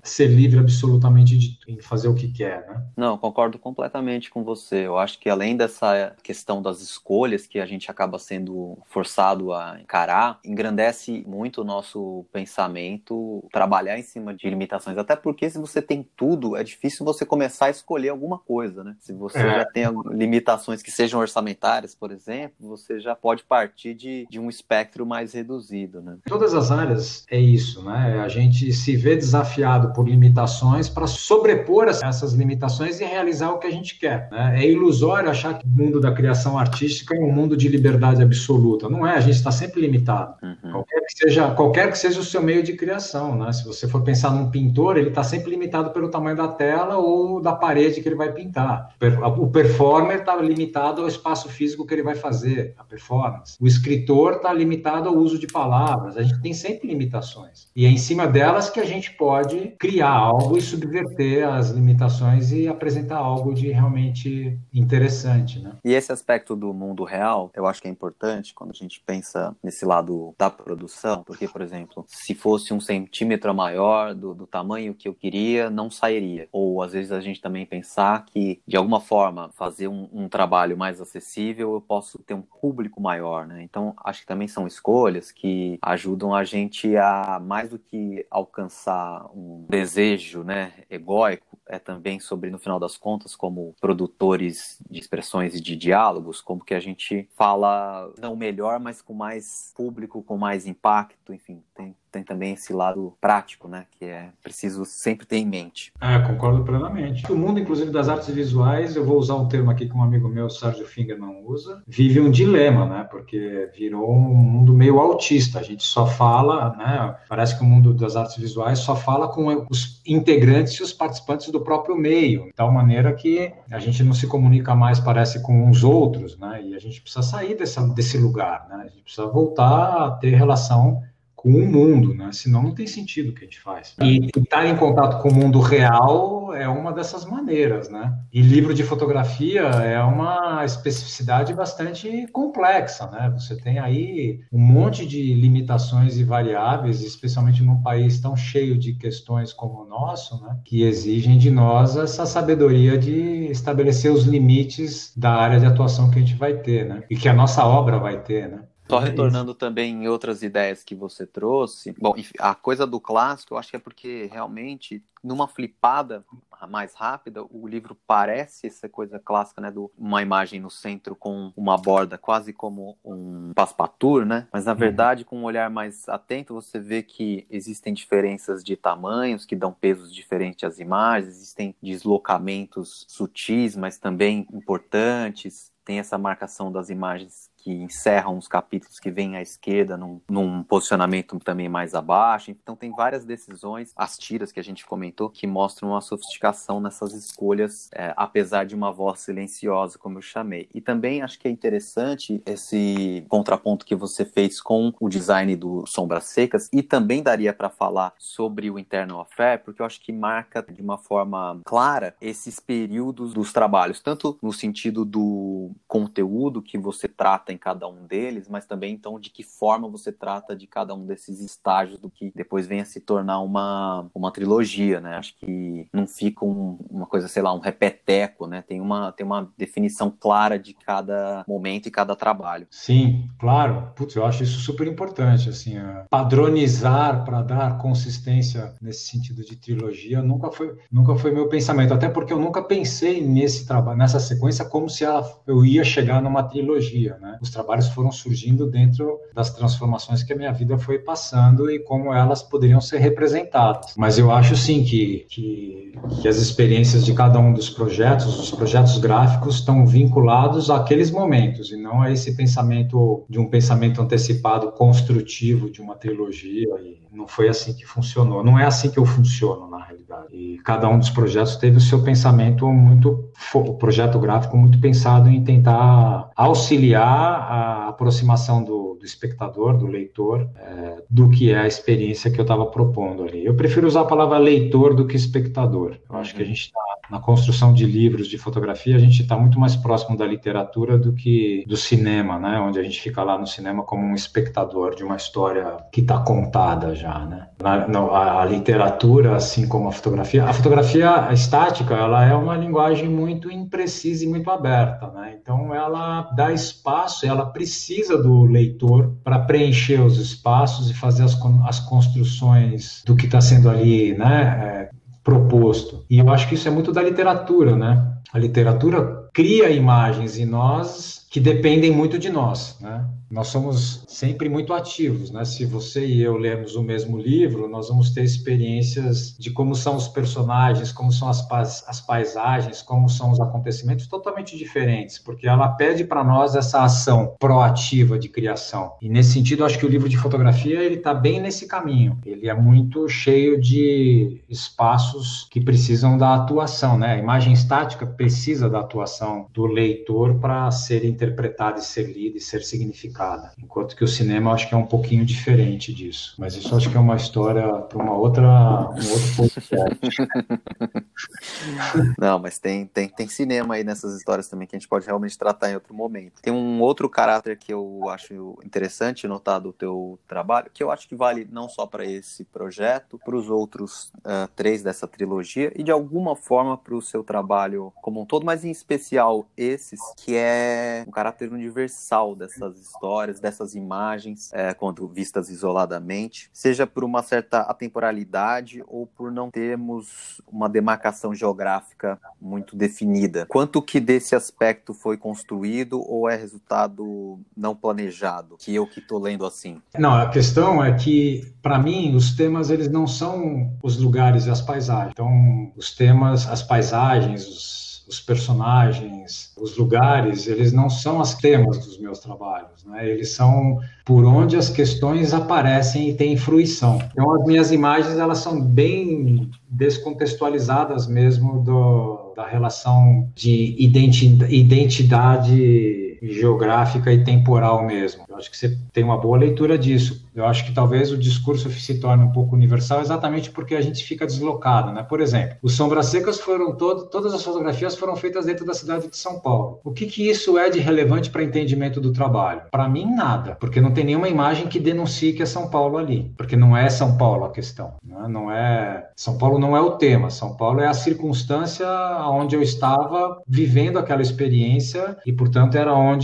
[0.03, 2.83] ser livre absolutamente de fazer o que quer, né?
[2.95, 4.85] Não, concordo completamente com você.
[4.85, 9.79] Eu acho que além dessa questão das escolhas que a gente acaba sendo forçado a
[9.81, 14.97] encarar, engrandece muito o nosso pensamento trabalhar em cima de limitações.
[14.97, 18.95] Até porque se você tem tudo, é difícil você começar a escolher alguma coisa, né?
[18.99, 19.59] Se você é.
[19.59, 24.49] já tem limitações que sejam orçamentárias, por exemplo, você já pode partir de, de um
[24.49, 26.17] espectro espectro mais reduzido, né?
[26.27, 28.21] Todas as áreas é isso, né?
[28.23, 33.67] A gente se vê desafiado por limitações para sobrepor essas limitações e realizar o que
[33.67, 34.29] a gente quer.
[34.31, 34.63] Né?
[34.63, 38.87] É ilusório achar que o mundo da criação artística é um mundo de liberdade absoluta.
[38.87, 40.35] Não é, a gente está sempre limitado.
[40.41, 40.71] Uhum.
[40.71, 43.51] Qualquer, que seja, qualquer que seja o seu meio de criação, né?
[43.51, 47.41] Se você for pensar num pintor, ele está sempre limitado pelo tamanho da tela ou
[47.41, 48.89] da parede que ele vai pintar.
[49.37, 53.57] O performer está limitado ao espaço físico que ele vai fazer, a performance.
[53.59, 57.69] O escritor está limitado limitado ao uso de palavras, a gente tem sempre limitações.
[57.75, 62.51] E é em cima delas que a gente pode criar algo e subverter as limitações
[62.51, 65.59] e apresentar algo de realmente interessante.
[65.59, 65.73] Né?
[65.83, 69.55] E esse aspecto do mundo real, eu acho que é importante quando a gente pensa
[69.63, 74.93] nesse lado da produção, porque, por exemplo, se fosse um centímetro maior do, do tamanho
[74.93, 76.47] que eu queria, não sairia.
[76.51, 80.77] Ou às vezes a gente também pensar que, de alguma forma, fazer um, um trabalho
[80.77, 83.45] mais acessível, eu posso ter um público maior.
[83.45, 83.61] Né?
[83.63, 89.29] Então, acho que também são escolhas que ajudam a gente a mais do que alcançar
[89.35, 95.55] um desejo, né, egóico, é também sobre no final das contas como produtores de expressões
[95.55, 100.37] e de diálogos, como que a gente fala não melhor, mas com mais público, com
[100.37, 103.85] mais impacto, enfim, tem tem também esse lado prático, né?
[103.99, 105.91] Que é preciso sempre ter em mente.
[105.99, 107.29] É, concordo plenamente.
[107.29, 110.29] O mundo, inclusive, das artes visuais, eu vou usar um termo aqui que um amigo
[110.29, 113.07] meu, Sérgio Finger, não usa, vive um dilema, né?
[113.11, 115.59] Porque virou um mundo meio autista.
[115.59, 117.15] A gente só fala, né?
[117.27, 121.49] Parece que o mundo das artes visuais só fala com os integrantes e os participantes
[121.49, 125.69] do próprio meio, de tal maneira que a gente não se comunica mais, parece, com
[125.69, 126.61] os outros, né?
[126.63, 128.85] E a gente precisa sair dessa, desse lugar, né?
[128.85, 131.03] A gente precisa voltar a ter relação
[131.45, 132.31] com o mundo, né?
[132.31, 133.95] Senão não tem sentido o que a gente faz.
[134.01, 138.17] E estar em contato com o mundo real é uma dessas maneiras, né?
[138.33, 143.31] E livro de fotografia é uma especificidade bastante complexa, né?
[143.37, 148.93] Você tem aí um monte de limitações e variáveis, especialmente num país tão cheio de
[148.93, 150.57] questões como o nosso, né?
[150.65, 156.17] Que exigem de nós essa sabedoria de estabelecer os limites da área de atuação que
[156.17, 157.03] a gente vai ter, né?
[157.07, 158.61] E que a nossa obra vai ter, né?
[158.87, 161.93] Só é retornando é também em outras ideias que você trouxe.
[161.99, 166.23] Bom, a coisa do clássico, eu acho que é porque realmente, numa flipada
[166.69, 169.69] mais rápida, o livro parece essa coisa clássica, né?
[169.69, 174.47] Do uma imagem no centro com uma borda quase como um passepartout, né?
[174.51, 174.77] Mas na uhum.
[174.77, 179.71] verdade, com um olhar mais atento, você vê que existem diferenças de tamanhos que dão
[179.71, 185.73] pesos diferentes às imagens, existem deslocamentos sutis, mas também importantes.
[185.83, 190.61] Tem essa marcação das imagens que encerram os capítulos que vêm à esquerda num, num,
[190.61, 192.51] posicionamento também mais abaixo.
[192.51, 197.13] Então tem várias decisões, as tiras que a gente comentou, que mostram uma sofisticação nessas
[197.13, 200.69] escolhas, é, apesar de uma voz silenciosa, como eu chamei.
[200.75, 205.87] E também acho que é interessante esse contraponto que você fez com o design do
[205.87, 210.13] Sombras Secas, e também daria para falar sobre o Internal Affair, porque eu acho que
[210.13, 216.77] marca de uma forma clara esses períodos dos trabalhos, tanto no sentido do conteúdo que
[216.77, 220.67] você trata em cada um deles, mas também então de que forma você trata de
[220.67, 225.15] cada um desses estágios do que depois venha se tornar uma, uma trilogia, né?
[225.15, 228.61] Acho que não fica um, uma coisa, sei lá, um repeteco, né?
[228.61, 232.67] Tem uma, tem uma definição clara de cada momento e cada trabalho.
[232.69, 233.91] Sim, claro.
[233.95, 235.75] Putz, eu acho isso super importante, assim,
[236.09, 242.09] padronizar para dar consistência nesse sentido de trilogia nunca foi, nunca foi meu pensamento, até
[242.09, 246.43] porque eu nunca pensei nesse trabalho, nessa sequência como se ela, eu ia chegar numa
[246.43, 247.34] trilogia, né?
[247.41, 252.13] Os trabalhos foram surgindo dentro das transformações que a minha vida foi passando e como
[252.13, 253.93] elas poderiam ser representadas.
[253.97, 258.51] Mas eu acho sim que, que, que as experiências de cada um dos projetos, os
[258.51, 264.71] projetos gráficos, estão vinculados àqueles momentos e não a esse pensamento de um pensamento antecipado
[264.71, 266.67] construtivo de uma trilogia.
[266.81, 268.43] E não foi assim que funcionou.
[268.43, 270.27] Não é assim que eu funciono, na realidade.
[270.31, 275.29] E cada um dos projetos teve o seu pensamento muito, o projeto gráfico muito pensado
[275.29, 281.67] em tentar auxiliar a aproximação do, do espectador, do leitor, é, do que é a
[281.67, 283.45] experiência que eu estava propondo ali.
[283.45, 285.97] Eu prefiro usar a palavra leitor do que espectador.
[286.09, 289.37] Eu acho que a gente está na construção de livros de fotografia, a gente está
[289.37, 292.59] muito mais próximo da literatura do que do cinema, né?
[292.59, 296.17] Onde a gente fica lá no cinema como um espectador de uma história que está
[296.17, 297.47] contada já, né?
[297.61, 302.57] Na, na, a, a, literatura, assim como a fotografia, a fotografia estática, ela é uma
[302.57, 305.37] linguagem muito imprecisa e muito aberta, né?
[305.39, 311.37] Então ela dá espaço, ela precisa do leitor para preencher os espaços e fazer as,
[311.65, 314.89] as construções do que está sendo ali, né?
[314.91, 316.05] É, proposto.
[316.09, 318.13] E eu acho que isso é muito da literatura, né?
[318.31, 323.05] A literatura cria imagens e nós que dependem muito de nós, né?
[323.29, 325.43] Nós somos sempre muito ativos, né?
[325.43, 329.97] Se você e eu lermos o mesmo livro, nós vamos ter experiências de como são
[329.97, 331.45] os personagens, como são as,
[331.87, 337.35] as paisagens, como são os acontecimentos totalmente diferentes, porque ela pede para nós essa ação
[337.39, 338.93] proativa de criação.
[339.01, 342.17] E nesse sentido, acho que o livro de fotografia ele está bem nesse caminho.
[342.25, 347.15] Ele é muito cheio de espaços que precisam da atuação, né?
[347.15, 352.41] A imagem estática precisa da atuação do leitor para ser interpretada e ser lida e
[352.41, 353.51] ser significada.
[353.57, 356.35] Enquanto que o cinema acho que é um pouquinho diferente disso.
[356.37, 359.99] Mas isso acho que é uma história para uma outra, um outro podcast.
[362.19, 365.37] Não, mas tem, tem, tem cinema aí nessas histórias também que a gente pode realmente
[365.37, 366.41] tratar em outro momento.
[366.41, 371.07] Tem um outro caráter que eu acho interessante notar do teu trabalho, que eu acho
[371.07, 375.83] que vale não só para esse projeto, para os outros uh, três dessa trilogia e
[375.83, 380.35] de alguma forma para o seu trabalho como um todo, mas em especial esses, que
[380.35, 387.21] é um caráter universal dessas histórias, dessas imagens, é, quando vistas isoladamente, seja por uma
[387.21, 393.45] certa atemporalidade ou por não termos uma demarcação geográfica muito definida.
[393.47, 398.57] Quanto que desse aspecto foi construído ou é resultado não planejado?
[398.57, 399.81] Que eu que estou lendo assim.
[399.97, 404.49] Não, a questão é que, para mim, os temas eles não são os lugares e
[404.49, 405.11] as paisagens.
[405.11, 411.85] Então, os temas, as paisagens, os os personagens, os lugares, eles não são as temas
[411.85, 413.09] dos meus trabalhos, né?
[413.09, 417.01] Eles são por onde as questões aparecem e têm fruição.
[417.11, 427.11] Então, as minhas imagens, elas são bem descontextualizadas mesmo do, da relação de identidade geográfica
[427.11, 428.23] e temporal mesmo.
[428.27, 430.25] Eu acho que você tem uma boa leitura disso.
[430.35, 434.03] Eu acho que talvez o discurso se torne um pouco universal exatamente porque a gente
[434.03, 435.03] fica deslocado, né?
[435.03, 439.07] Por exemplo, os Sombras Secas foram todo, todas as fotografias foram feitas dentro da cidade
[439.07, 439.79] de São Paulo.
[439.83, 442.63] O que que isso é de relevante para entendimento do trabalho?
[442.69, 446.33] Para mim nada, porque não tem nenhuma imagem que denuncie que é São Paulo ali,
[446.37, 448.27] porque não é São Paulo a questão, né?
[448.27, 451.87] não é São Paulo não é o tema, São Paulo é a circunstância
[452.29, 456.14] onde eu estava vivendo aquela experiência e portanto era onde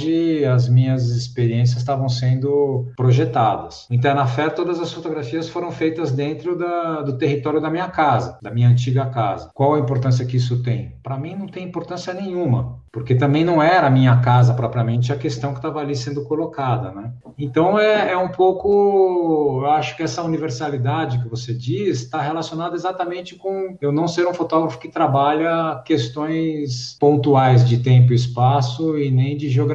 [0.45, 3.87] as minhas experiências estavam sendo projetadas.
[3.89, 8.51] Em Fé, todas as fotografias foram feitas dentro da, do território da minha casa, da
[8.51, 9.49] minha antiga casa.
[9.53, 10.95] Qual a importância que isso tem?
[11.01, 15.17] Para mim não tem importância nenhuma porque também não era a minha casa propriamente a
[15.17, 17.13] questão que estava ali sendo colocada, né?
[17.37, 22.75] Então é, é, um pouco, eu acho que essa universalidade que você diz está relacionada
[22.75, 28.97] exatamente com eu não ser um fotógrafo que trabalha questões pontuais de tempo e espaço
[28.97, 29.70] e nem de geografia,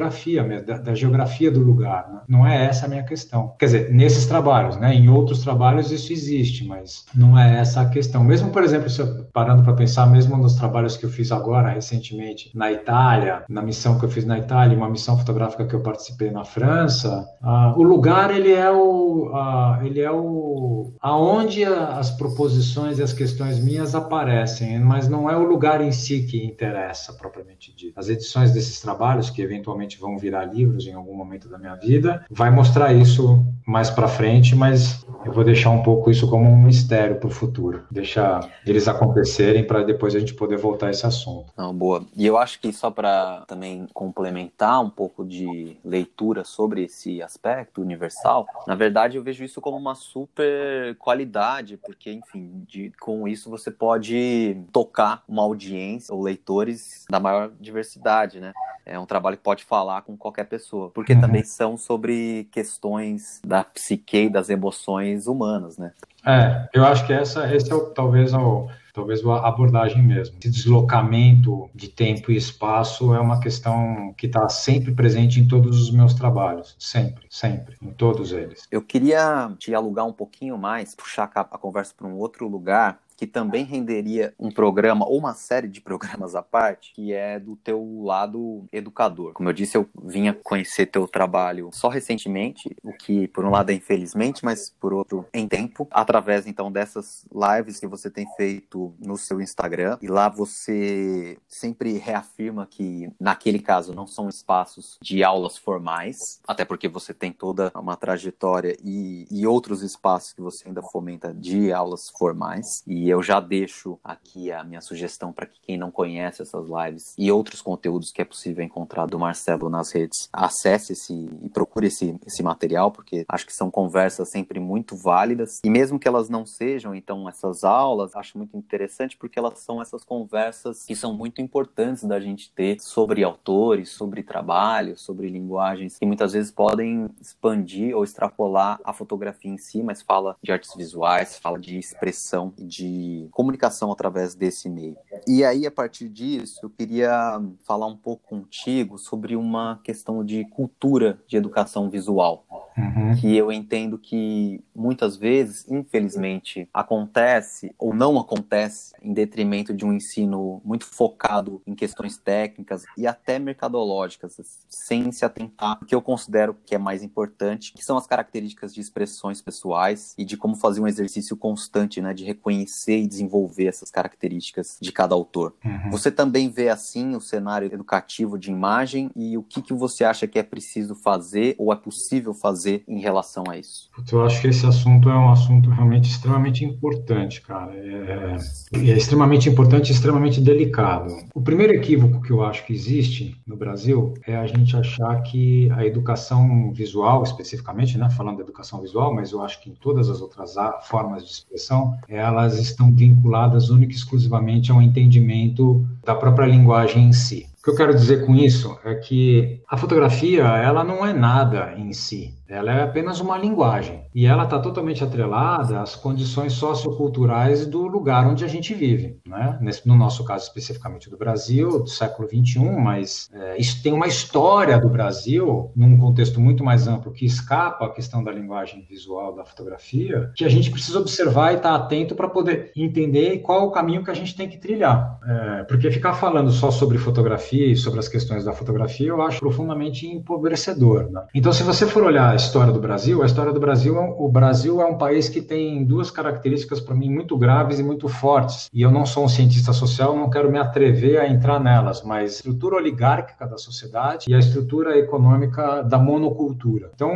[0.61, 2.21] da, da geografia do lugar, né?
[2.27, 3.53] Não é essa a minha questão.
[3.59, 4.93] Quer dizer, nesses trabalhos, né?
[4.93, 8.23] Em outros trabalhos isso existe, mas não é essa a questão.
[8.23, 8.87] Mesmo, por exemplo,
[9.33, 13.97] parando para pensar, mesmo nos trabalhos que eu fiz agora recentemente na Itália na missão
[13.97, 17.83] que eu fiz na Itália, uma missão fotográfica que eu participei na França, uh, o
[17.83, 23.95] lugar ele é o, uh, ele é o aonde as proposições e as questões minhas
[23.95, 27.97] aparecem, mas não é o lugar em si que interessa propriamente dito.
[27.97, 32.25] As edições desses trabalhos que eventualmente vão virar livros em algum momento da minha vida,
[32.31, 36.57] vai mostrar isso mais para frente, mas eu vou deixar um pouco isso como um
[36.57, 41.05] mistério para o futuro, deixar eles acontecerem para depois a gente poder voltar a esse
[41.05, 41.51] assunto.
[41.57, 42.05] Não, boa.
[42.15, 47.81] E eu acho que só para também complementar um pouco de leitura sobre esse aspecto
[47.81, 53.49] universal, na verdade eu vejo isso como uma super qualidade, porque, enfim, de, com isso
[53.49, 58.53] você pode tocar uma audiência ou leitores da maior diversidade, né?
[58.87, 61.21] É um trabalho que pode falar com qualquer pessoa, porque uhum.
[61.21, 65.91] também são sobre questões da psique e das emoções humanas, né?
[66.25, 70.37] É, eu acho que essa, esse é o, talvez o, talvez a abordagem mesmo.
[70.39, 75.79] Esse deslocamento de tempo e espaço é uma questão que está sempre presente em todos
[75.81, 78.67] os meus trabalhos, sempre, sempre, em todos eles.
[78.71, 83.25] Eu queria te alugar um pouquinho mais, puxar a conversa para um outro lugar que
[83.25, 88.03] também renderia um programa ou uma série de programas à parte, que é do teu
[88.03, 89.33] lado educador.
[89.33, 93.71] Como eu disse, eu vinha conhecer teu trabalho só recentemente, o que por um lado
[93.71, 98.93] é infelizmente, mas por outro em tempo, através então dessas lives que você tem feito
[98.99, 99.97] no seu Instagram.
[100.01, 106.63] E lá você sempre reafirma que naquele caso não são espaços de aulas formais, até
[106.63, 111.71] porque você tem toda uma trajetória e, e outros espaços que você ainda fomenta de
[111.71, 112.83] aulas formais.
[112.85, 117.13] E eu já deixo aqui a minha sugestão para que quem não conhece essas lives
[117.17, 121.87] e outros conteúdos que é possível encontrar do Marcelo nas redes, acesse esse e procure
[121.87, 125.59] esse, esse material, porque acho que são conversas sempre muito válidas.
[125.63, 129.81] E mesmo que elas não sejam, então, essas aulas, acho muito interessante porque elas são
[129.81, 135.97] essas conversas que são muito importantes da gente ter sobre autores, sobre trabalho, sobre linguagens
[135.97, 140.73] que muitas vezes podem expandir ou extrapolar a fotografia em si, mas fala de artes
[140.75, 142.96] visuais, fala de expressão, de
[143.31, 144.97] comunicação através desse meio.
[145.27, 150.45] E aí, a partir disso, eu queria falar um pouco contigo sobre uma questão de
[150.45, 152.45] cultura de educação visual,
[152.77, 153.15] uhum.
[153.19, 159.93] que eu entendo que muitas vezes, infelizmente, acontece ou não acontece em detrimento de um
[159.93, 164.37] ensino muito focado em questões técnicas e até mercadológicas,
[164.69, 168.73] sem se atentar o que eu considero que é mais importante, que são as características
[168.73, 173.07] de expressões pessoais e de como fazer um exercício constante, né, de reconhecer conhecer e
[173.07, 175.53] desenvolver essas características de cada autor.
[175.63, 175.91] Uhum.
[175.91, 180.27] Você também vê assim o cenário educativo de imagem e o que, que você acha
[180.27, 183.89] que é preciso fazer ou é possível fazer em relação a isso?
[184.11, 187.73] Eu acho que esse assunto é um assunto realmente extremamente importante, cara.
[187.75, 188.37] É,
[188.73, 191.15] é extremamente importante e extremamente delicado.
[191.33, 195.69] O primeiro equívoco que eu acho que existe no Brasil é a gente achar que
[195.71, 200.09] a educação visual, especificamente, né, falando da educação visual, mas eu acho que em todas
[200.09, 206.45] as outras formas de expressão, elas estão vinculadas única e exclusivamente ao entendimento da própria
[206.45, 207.47] linguagem em si.
[207.67, 211.91] Que eu quero dizer com isso é que a fotografia, ela não é nada em
[211.91, 212.33] si.
[212.47, 218.25] Ela é apenas uma linguagem e ela está totalmente atrelada às condições socioculturais do lugar
[218.25, 219.57] onde a gente vive, né?
[219.61, 224.07] Nesse, no nosso caso especificamente do Brasil, do século 21, mas é, isso tem uma
[224.07, 229.35] história do Brasil num contexto muito mais amplo que escapa a questão da linguagem visual
[229.35, 233.67] da fotografia, que a gente precisa observar e estar tá atento para poder entender qual
[233.67, 237.56] o caminho que a gente tem que trilhar, é, porque ficar falando só sobre fotografia
[237.63, 241.09] e sobre as questões da fotografia eu acho profundamente empobrecedor.
[241.09, 241.23] Né?
[241.33, 244.81] Então, se você for olhar história do Brasil, a história do Brasil, é o Brasil
[244.81, 248.69] é um país que tem duas características para mim muito graves e muito fortes.
[248.73, 252.31] E eu não sou um cientista social, não quero me atrever a entrar nelas, mas
[252.31, 256.91] a estrutura oligárquica da sociedade e a estrutura econômica da monocultura.
[256.93, 257.11] Então,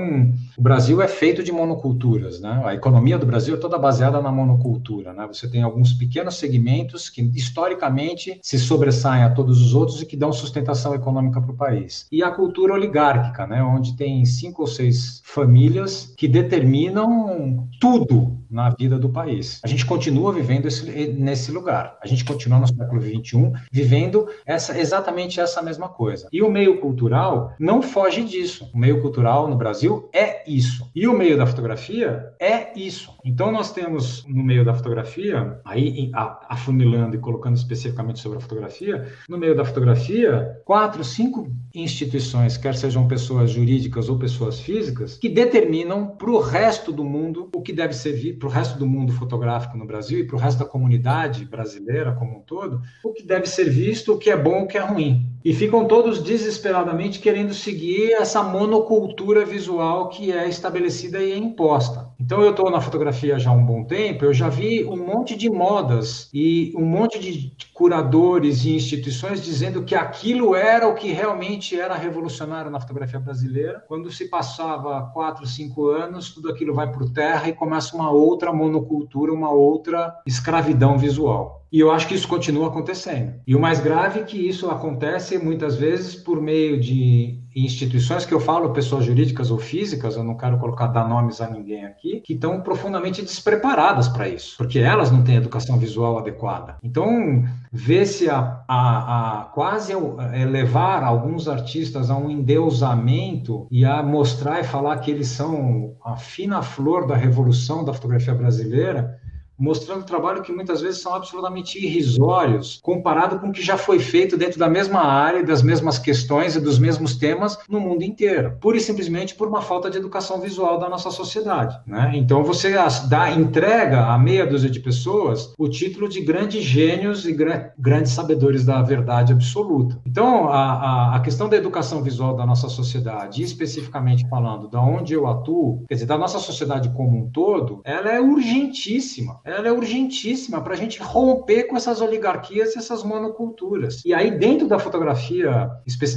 [0.58, 2.62] o Brasil é feito de monoculturas, né?
[2.66, 5.28] A economia do Brasil é toda baseada na monocultura, né?
[5.32, 10.18] Você tem alguns pequenos segmentos que historicamente se sobressaem a todos os outros e que
[10.18, 12.08] dão sustentação econômica para o país.
[12.12, 13.64] E a cultura oligárquica, né?
[13.64, 19.62] Onde tem cinco ou seis famílias que determinam tudo na vida do país.
[19.64, 21.98] A gente continua vivendo esse, nesse lugar.
[22.02, 26.28] A gente continua no século XXI vivendo essa, exatamente essa mesma coisa.
[26.32, 28.70] E o meio cultural não foge disso.
[28.74, 30.90] O meio cultural no Brasil é isso.
[30.94, 33.14] E o meio da fotografia é isso.
[33.24, 36.12] Então nós temos no meio da fotografia, aí
[36.50, 40.21] afunilando e colocando especificamente sobre a fotografia, no meio da fotografia,
[40.66, 46.92] quatro, cinco instituições, quer sejam pessoas jurídicas ou pessoas físicas, que determinam para o resto
[46.92, 50.20] do mundo o que deve ser visto, para o resto do mundo fotográfico no Brasil
[50.20, 54.14] e para o resto da comunidade brasileira como um todo, o que deve ser visto,
[54.14, 55.26] o que é bom, o que é ruim.
[55.44, 62.11] E ficam todos desesperadamente querendo seguir essa monocultura visual que é estabelecida e é imposta.
[62.22, 65.36] Então eu estou na fotografia já há um bom tempo, eu já vi um monte
[65.36, 71.12] de modas e um monte de curadores e instituições dizendo que aquilo era o que
[71.12, 73.84] realmente era revolucionário na fotografia brasileira.
[73.88, 78.54] Quando se passava quatro, cinco anos, tudo aquilo vai por terra e começa uma outra
[78.54, 81.66] monocultura, uma outra escravidão visual.
[81.72, 83.34] E eu acho que isso continua acontecendo.
[83.48, 88.34] E o mais grave é que isso acontece muitas vezes por meio de instituições que
[88.34, 92.22] eu falo, pessoas jurídicas ou físicas, eu não quero colocar dar nomes a ninguém aqui,
[92.22, 96.78] que estão profundamente despreparadas para isso, porque elas não têm educação visual adequada.
[96.84, 99.94] Então, vê-se a, a, a, quase
[100.34, 106.16] elevar alguns artistas a um endeusamento e a mostrar e falar que eles são a
[106.16, 109.20] fina flor da revolução da fotografia brasileira,
[109.62, 114.36] mostrando trabalho que muitas vezes são absolutamente irrisórios, comparado com o que já foi feito
[114.36, 118.78] dentro da mesma área, das mesmas questões e dos mesmos temas no mundo inteiro, pura
[118.78, 121.80] e simplesmente por uma falta de educação visual da nossa sociedade.
[121.86, 122.12] Né?
[122.16, 122.74] Então você
[123.08, 127.36] dá, entrega a meia dúzia de pessoas o título de grandes gênios e
[127.78, 130.00] grandes sabedores da verdade absoluta.
[130.06, 135.14] Então a, a, a questão da educação visual da nossa sociedade, especificamente falando da onde
[135.14, 139.72] eu atuo, quer dizer, da nossa sociedade como um todo, ela é urgentíssima ela é
[139.72, 144.04] urgentíssima para a gente romper com essas oligarquias e essas monoculturas.
[144.06, 145.70] E aí, dentro da fotografia,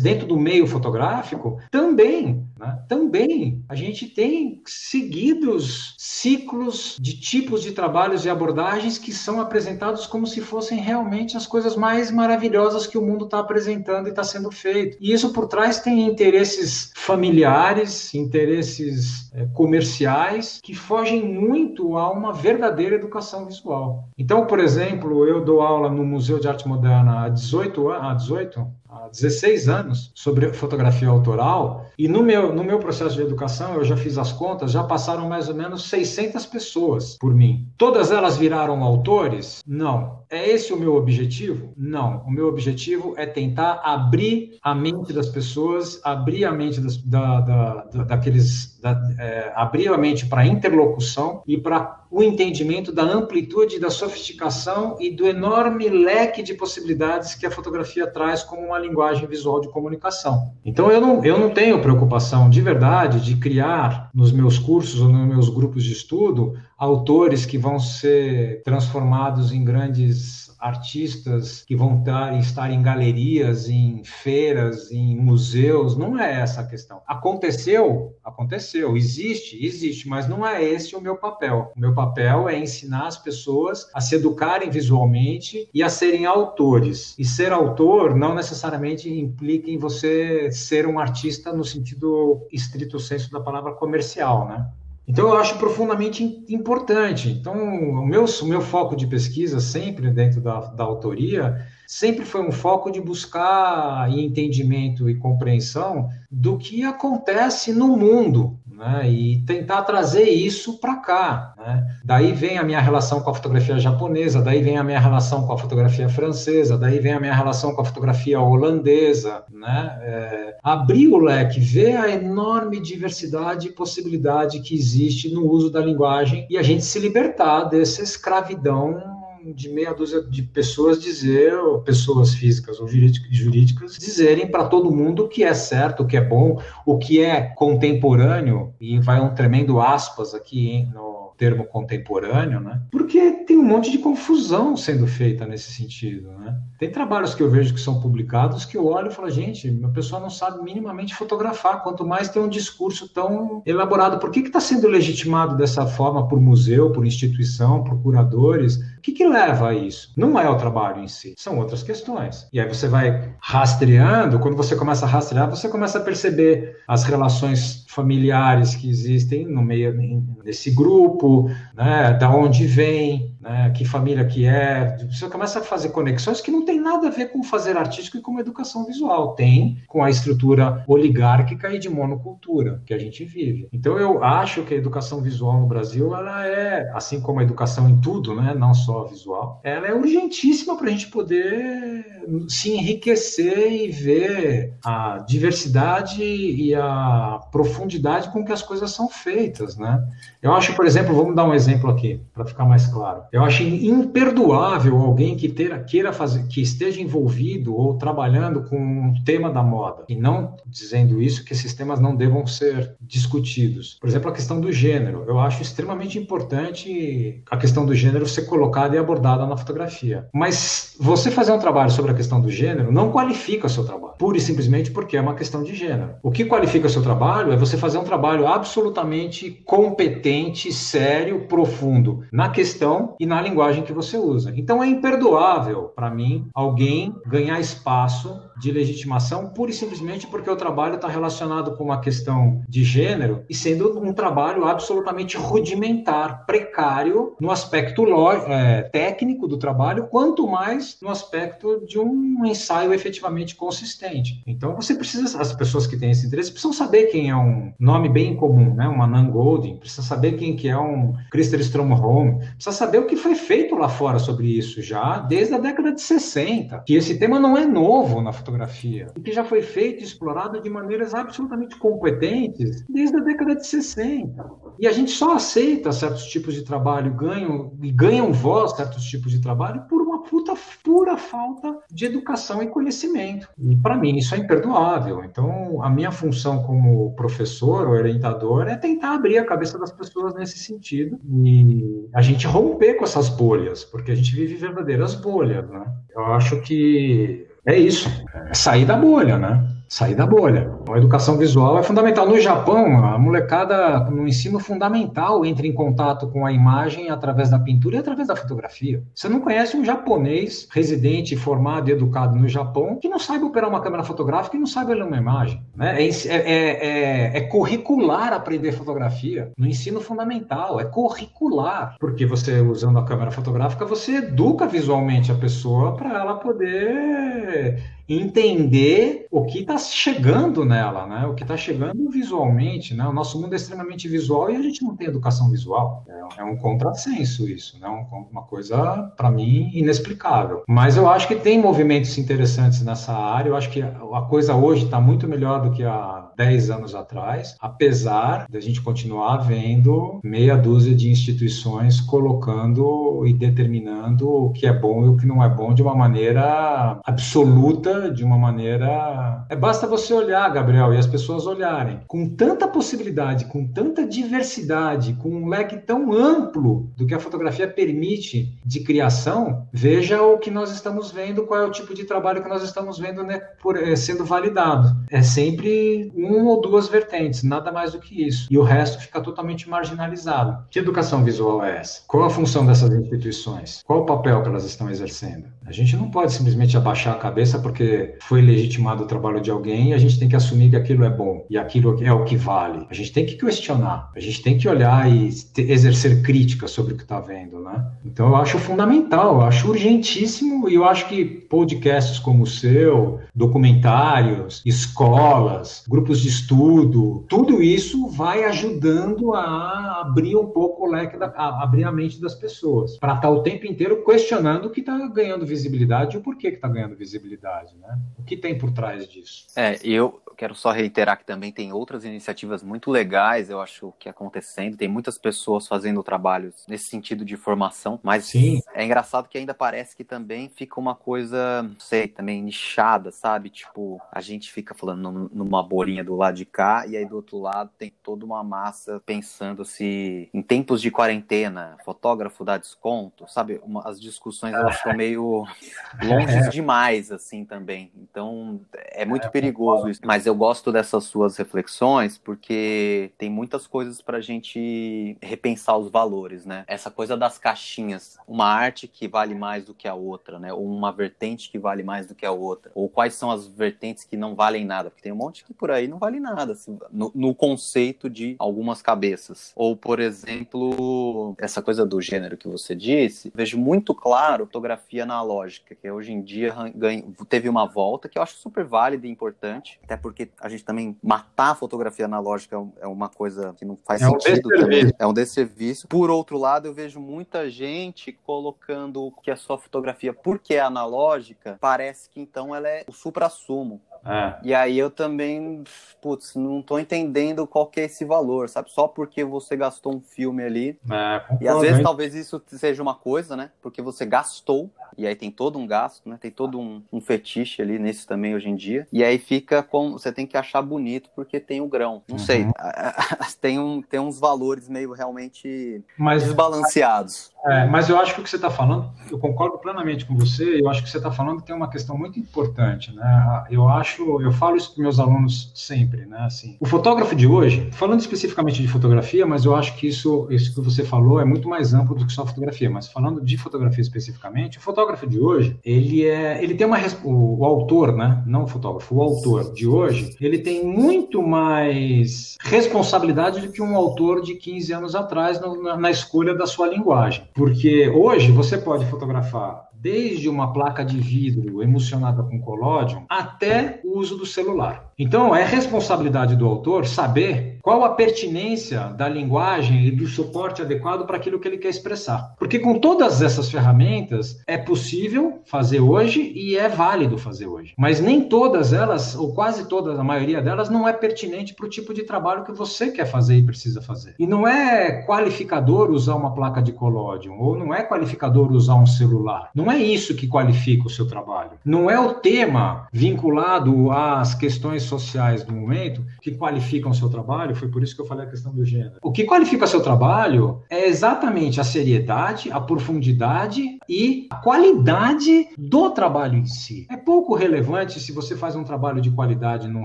[0.02, 7.72] dentro do meio fotográfico, também, né, também a gente tem seguidos ciclos de tipos de
[7.72, 12.96] trabalhos e abordagens que são apresentados como se fossem realmente as coisas mais maravilhosas que
[12.96, 14.96] o mundo está apresentando e está sendo feito.
[15.00, 22.32] E isso por trás tem interesses familiares, interesses é, comerciais que fogem muito a uma
[22.32, 24.08] verdadeira educação visual.
[24.16, 28.83] Então, por exemplo, eu dou aula no Museu de Arte Moderna há 18, há 18
[28.94, 33.84] há 16 anos sobre fotografia autoral e no meu, no meu processo de educação eu
[33.84, 37.68] já fiz as contas, já passaram mais ou menos 600 pessoas por mim.
[37.76, 39.62] Todas elas viraram autores?
[39.66, 40.23] Não.
[40.30, 41.72] É esse o meu objetivo?
[41.76, 42.22] Não.
[42.26, 47.40] O meu objetivo é tentar abrir a mente das pessoas, abrir a mente das, da,
[47.40, 53.02] da, da, daqueles, da, é, abrir a mente para interlocução e para o entendimento da
[53.02, 58.78] amplitude, da sofisticação e do enorme leque de possibilidades que a fotografia traz como uma
[58.78, 60.52] linguagem visual de comunicação.
[60.64, 65.08] Então eu não, eu não tenho preocupação de verdade de criar nos meus cursos ou
[65.08, 71.98] nos meus grupos de estudo autores que vão ser transformados em grandes artistas que vão
[71.98, 75.94] estar, estar em galerias, em feiras, em museus.
[75.94, 77.02] Não é essa a questão.
[77.06, 78.16] Aconteceu?
[78.24, 78.96] Aconteceu.
[78.96, 79.62] Existe?
[79.62, 81.70] Existe, mas não é esse o meu papel.
[81.76, 87.14] O meu papel é ensinar as pessoas a se educarem visualmente e a serem autores.
[87.18, 93.30] E ser autor não necessariamente implica em você ser um artista no sentido estrito senso
[93.30, 94.66] da palavra comercial, né?
[95.06, 97.28] Então, eu acho profundamente importante.
[97.28, 102.40] Então, o meu, o meu foco de pesquisa, sempre dentro da, da autoria, sempre foi
[102.40, 109.08] um foco de buscar entendimento e compreensão do que acontece no mundo, né?
[109.08, 111.54] e tentar trazer isso para cá.
[111.56, 111.86] Né?
[112.04, 115.52] Daí vem a minha relação com a fotografia japonesa, daí vem a minha relação com
[115.52, 119.44] a fotografia francesa, daí vem a minha relação com a fotografia holandesa.
[119.52, 119.98] Né?
[120.02, 125.80] É, abrir o leque, ver a enorme diversidade e possibilidade que existe no uso da
[125.80, 129.13] linguagem e a gente se libertar dessa escravidão
[129.52, 135.24] de meia dúzia de pessoas dizer, ou pessoas físicas ou jurídicas, dizerem para todo mundo
[135.24, 139.34] o que é certo, o que é bom, o que é contemporâneo, e vai um
[139.34, 142.82] tremendo aspas aqui hein, no, termo contemporâneo, né?
[142.90, 146.56] Porque tem um monte de confusão sendo feita nesse sentido, né?
[146.78, 149.88] Tem trabalhos que eu vejo que são publicados que eu olho e falo, gente, a
[149.88, 154.18] pessoa não sabe minimamente fotografar, quanto mais tem um discurso tão elaborado.
[154.18, 158.76] Por que está sendo legitimado dessa forma por museu, por instituição, por curadores?
[158.76, 160.12] O que, que leva a isso?
[160.16, 162.48] Não é o trabalho em si, são outras questões.
[162.52, 167.04] E aí você vai rastreando, quando você começa a rastrear, você começa a perceber as
[167.04, 169.94] relações familiares que existem no meio
[170.42, 174.96] desse grupo, né, da onde vem, né, que família que é.
[175.10, 178.22] Você começa a fazer conexões que não tem nada a ver com fazer artístico e
[178.22, 183.68] com educação visual, tem com a estrutura oligárquica e de monocultura que a gente vive.
[183.72, 187.88] Então eu acho que a educação visual no Brasil, ela é, assim como a educação
[187.88, 193.70] em tudo, né, não só visual, ela é urgentíssima para a gente poder se enriquecer
[193.70, 200.02] e ver a diversidade e a profundidade com que as coisas são feitas, né?
[200.40, 203.22] Eu acho, por exemplo, vamos dar um exemplo aqui para ficar mais claro.
[203.34, 209.14] Eu acho imperdoável alguém que ter, queira fazer, que esteja envolvido ou trabalhando com um
[209.24, 213.98] tema da moda e não dizendo isso que esses temas não devam ser discutidos.
[214.00, 215.24] Por exemplo, a questão do gênero.
[215.26, 220.28] Eu acho extremamente importante a questão do gênero ser colocada e abordada na fotografia.
[220.32, 224.14] Mas você fazer um trabalho sobre a questão do gênero não qualifica o seu trabalho,
[224.16, 226.14] pura e simplesmente porque é uma questão de gênero.
[226.22, 232.22] O que qualifica o seu trabalho é você fazer um trabalho absolutamente competente, sério, profundo
[232.30, 234.52] na questão e na linguagem que você usa.
[234.54, 240.56] Então é imperdoável para mim alguém ganhar espaço de legitimação pura e simplesmente porque o
[240.56, 247.34] trabalho está relacionado com uma questão de gênero e sendo um trabalho absolutamente rudimentar, precário
[247.40, 248.04] no aspecto
[248.46, 254.42] é, técnico do trabalho, quanto mais no aspecto de um ensaio efetivamente consistente.
[254.46, 258.10] Então você precisa, as pessoas que têm esse interesse precisam saber quem é um nome
[258.10, 258.86] bem comum, né?
[258.86, 263.13] Uma Nan Golding, precisa saber quem que é um Christer Stromholm, precisa saber o que
[263.16, 267.38] foi feito lá fora sobre isso já desde a década de 60, que esse tema
[267.38, 271.76] não é novo na fotografia, e que já foi feito e explorado de maneiras absolutamente
[271.76, 274.44] competentes desde a década de 60.
[274.78, 279.30] E a gente só aceita certos tipos de trabalho, ganham e ganham voz certos tipos
[279.30, 283.48] de trabalho por uma puta pura falta de educação e conhecimento.
[283.58, 285.22] E para mim isso é imperdoável.
[285.24, 290.58] Então, a minha função como professor, orientador, é tentar abrir a cabeça das pessoas nesse
[290.58, 295.84] sentido e a gente romper com essas bolhas, porque a gente vive verdadeiras bolhas, né?
[296.14, 298.08] Eu acho que é isso,
[298.50, 299.73] é sair da bolha, né?
[299.94, 300.76] Sair da bolha.
[300.92, 302.26] A educação visual é fundamental.
[302.28, 307.60] No Japão, a molecada no ensino fundamental entra em contato com a imagem através da
[307.60, 309.04] pintura e através da fotografia.
[309.14, 313.70] Você não conhece um japonês residente, formado e educado no Japão que não saiba operar
[313.70, 315.62] uma câmera fotográfica e não saiba ler uma imagem.
[315.76, 316.02] Né?
[316.02, 320.80] É, é, é, é curricular aprender fotografia no ensino fundamental.
[320.80, 321.94] É curricular.
[322.00, 327.78] Porque você, usando a câmera fotográfica, você educa visualmente a pessoa para ela poder
[328.08, 331.26] entender o que está chegando nela, né?
[331.26, 333.06] O que está chegando visualmente, né?
[333.06, 336.04] O nosso mundo é extremamente visual e a gente não tem educação visual.
[336.08, 337.88] É, é um contrassenso isso, né?
[338.30, 340.62] uma coisa para mim inexplicável.
[340.68, 343.50] Mas eu acho que tem movimentos interessantes nessa área.
[343.50, 347.56] Eu acho que a coisa hoje está muito melhor do que há 10 anos atrás,
[347.60, 354.72] apesar da gente continuar vendo meia dúzia de instituições colocando e determinando o que é
[354.72, 359.44] bom e o que não é bom de uma maneira absoluta de uma maneira.
[359.48, 362.00] É, basta você olhar, Gabriel, e as pessoas olharem.
[362.06, 367.68] Com tanta possibilidade, com tanta diversidade, com um leque tão amplo do que a fotografia
[367.68, 372.42] permite de criação, veja o que nós estamos vendo, qual é o tipo de trabalho
[372.42, 374.94] que nós estamos vendo né, por, é, sendo validado.
[375.10, 378.46] É sempre uma ou duas vertentes, nada mais do que isso.
[378.50, 380.64] E o resto fica totalmente marginalizado.
[380.70, 382.02] Que educação visual é essa?
[382.06, 383.82] Qual a função dessas instituições?
[383.84, 385.46] Qual o papel que elas estão exercendo?
[385.66, 389.90] A gente não pode simplesmente abaixar a cabeça porque foi legitimado o trabalho de alguém
[389.90, 392.36] e a gente tem que assumir que aquilo é bom e aquilo é o que
[392.36, 392.86] vale.
[392.90, 396.96] A gente tem que questionar, a gente tem que olhar e exercer crítica sobre o
[396.96, 397.84] que está vendo, né?
[398.04, 403.20] Então eu acho fundamental, eu acho urgentíssimo e eu acho que podcasts como o seu,
[403.34, 411.16] documentários, escolas, grupos de estudo, tudo isso vai ajudando a abrir um pouco o leque,
[411.16, 414.70] da, a abrir a mente das pessoas, para estar tá o tempo inteiro questionando o
[414.70, 417.98] que está ganhando visibilidade e o porquê que está ganhando visibilidade né?
[418.18, 419.46] O que tem por trás disso?
[419.56, 424.08] É, eu quero só reiterar que também tem outras iniciativas muito legais, eu acho, que
[424.08, 424.76] acontecendo.
[424.76, 428.60] Tem muitas pessoas fazendo trabalhos nesse sentido de formação, mas Sim.
[428.74, 433.48] é engraçado que ainda parece que também fica uma coisa, não sei, também nichada, sabe?
[433.48, 437.38] Tipo, a gente fica falando numa bolinha do lado de cá e aí do outro
[437.38, 443.60] lado tem toda uma massa pensando se em tempos de quarentena, fotógrafo dá desconto, sabe?
[443.64, 445.43] Uma, as discussões elas são meio
[446.02, 446.48] longe é.
[446.48, 447.90] demais, assim, também.
[447.96, 448.60] Então,
[448.92, 450.00] é muito é, perigoso isso.
[450.04, 455.90] Mas eu gosto dessas suas reflexões porque tem muitas coisas para a gente repensar os
[455.90, 456.64] valores, né?
[456.66, 460.52] Essa coisa das caixinhas, uma arte que vale mais do que a outra, né?
[460.52, 462.72] Ou uma vertente que vale mais do que a outra.
[462.74, 465.70] Ou quais são as vertentes que não valem nada, porque tem um monte que por
[465.70, 469.52] aí não vale nada, assim, no, no conceito de algumas cabeças.
[469.54, 475.33] Ou, por exemplo, essa coisa do gênero que você disse, vejo muito claro fotografia analógica,
[475.80, 479.80] que hoje em dia ganha, teve uma volta que eu acho super válida e importante,
[479.84, 484.02] até porque a gente também matar a fotografia analógica é uma coisa que não faz
[484.02, 484.92] é sentido um também.
[484.98, 485.88] É um desserviço.
[485.88, 491.56] Por outro lado, eu vejo muita gente colocando que a sua fotografia, porque é analógica,
[491.60, 493.80] parece que então ela é o supra-sumo.
[494.04, 494.34] É.
[494.42, 495.64] E aí eu também,
[496.00, 498.70] putz, não tô entendendo qual que é esse valor, sabe?
[498.70, 500.78] Só porque você gastou um filme ali.
[500.90, 503.50] É, e às vezes talvez isso seja uma coisa, né?
[503.62, 506.18] Porque você gastou e aí tem todo um gasto, né?
[506.20, 508.86] Tem todo um, um fetiche ali nesse também hoje em dia.
[508.92, 509.92] E aí fica com.
[509.92, 512.02] Você tem que achar bonito porque tem o grão.
[512.08, 512.18] Não uhum.
[512.18, 512.46] sei.
[513.40, 517.32] tem, um, tem uns valores meio realmente mas, desbalanceados.
[517.46, 520.60] É, mas eu acho que o que você está falando, eu concordo plenamente com você,
[520.60, 523.44] eu acho que você está falando que tem uma questão muito importante, né?
[523.50, 526.18] Eu acho, eu falo isso para meus alunos sempre, né?
[526.20, 530.54] Assim, o fotógrafo de hoje, falando especificamente de fotografia, mas eu acho que isso, isso
[530.54, 533.82] que você falou é muito mais amplo do que só fotografia, mas falando de fotografia
[533.82, 538.22] especificamente, o fotógrafo de hoje, ele é, ele tem uma, o, o autor, né?
[538.26, 543.76] Não o fotógrafo, o autor de hoje, ele tem muito mais responsabilidade do que um
[543.76, 547.24] autor de 15 anos atrás no, na, na escolha da sua linguagem.
[547.34, 553.98] Porque hoje você pode fotografar desde uma placa de vidro emocionada com colódium até o
[553.98, 554.93] uso do celular.
[554.98, 561.06] Então, é responsabilidade do autor saber qual a pertinência da linguagem e do suporte adequado
[561.06, 562.34] para aquilo que ele quer expressar.
[562.38, 567.72] Porque com todas essas ferramentas é possível fazer hoje e é válido fazer hoje.
[567.78, 571.70] Mas nem todas elas, ou quase todas, a maioria delas, não é pertinente para o
[571.70, 574.14] tipo de trabalho que você quer fazer e precisa fazer.
[574.18, 578.86] E não é qualificador usar uma placa de colódium, ou não é qualificador usar um
[578.86, 579.48] celular.
[579.54, 581.52] Não é isso que qualifica o seu trabalho.
[581.64, 587.54] Não é o tema vinculado às questões sociais do momento que qualificam o seu trabalho,
[587.54, 588.94] foi por isso que eu falei a questão do gênero.
[589.02, 595.90] O que qualifica seu trabalho é exatamente a seriedade, a profundidade e a qualidade do
[595.90, 596.86] trabalho em si.
[596.90, 599.84] É pouco relevante se você faz um trabalho de qualidade num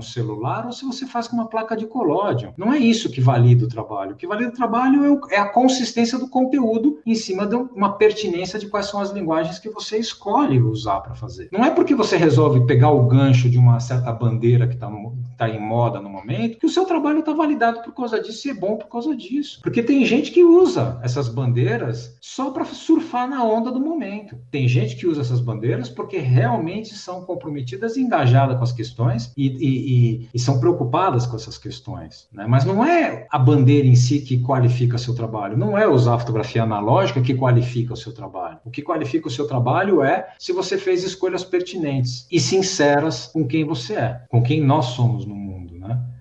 [0.00, 2.54] celular ou se você faz com uma placa de colódio.
[2.56, 4.12] Não é isso que valida o trabalho.
[4.12, 7.98] O que valida o trabalho é, é a consistência do conteúdo em cima de uma
[7.98, 11.50] pertinência de quais são as linguagens que você escolhe usar para fazer.
[11.52, 14.90] Não é porque você resolve pegar o gancho de uma certa bandeira que está
[15.36, 18.50] tá em moda no momento que o seu trabalho está validado por causa disso e
[18.50, 19.60] é bom por causa disso.
[19.62, 24.36] Porque tem gente que usa essas bandeiras só para surfar na onda do momento.
[24.50, 29.32] Tem gente que usa essas bandeiras porque realmente são comprometidas e engajadas com as questões
[29.36, 32.28] e, e, e, e são preocupadas com essas questões.
[32.32, 32.46] Né?
[32.46, 36.18] Mas não é a bandeira em si que qualifica seu trabalho, não é usar a
[36.18, 38.58] fotografia analógica que qualifica o seu trabalho.
[38.64, 43.46] O que qualifica o seu trabalho é se você fez escolhas pertinentes e sinceras com
[43.46, 45.39] quem você é, com quem nós somos no?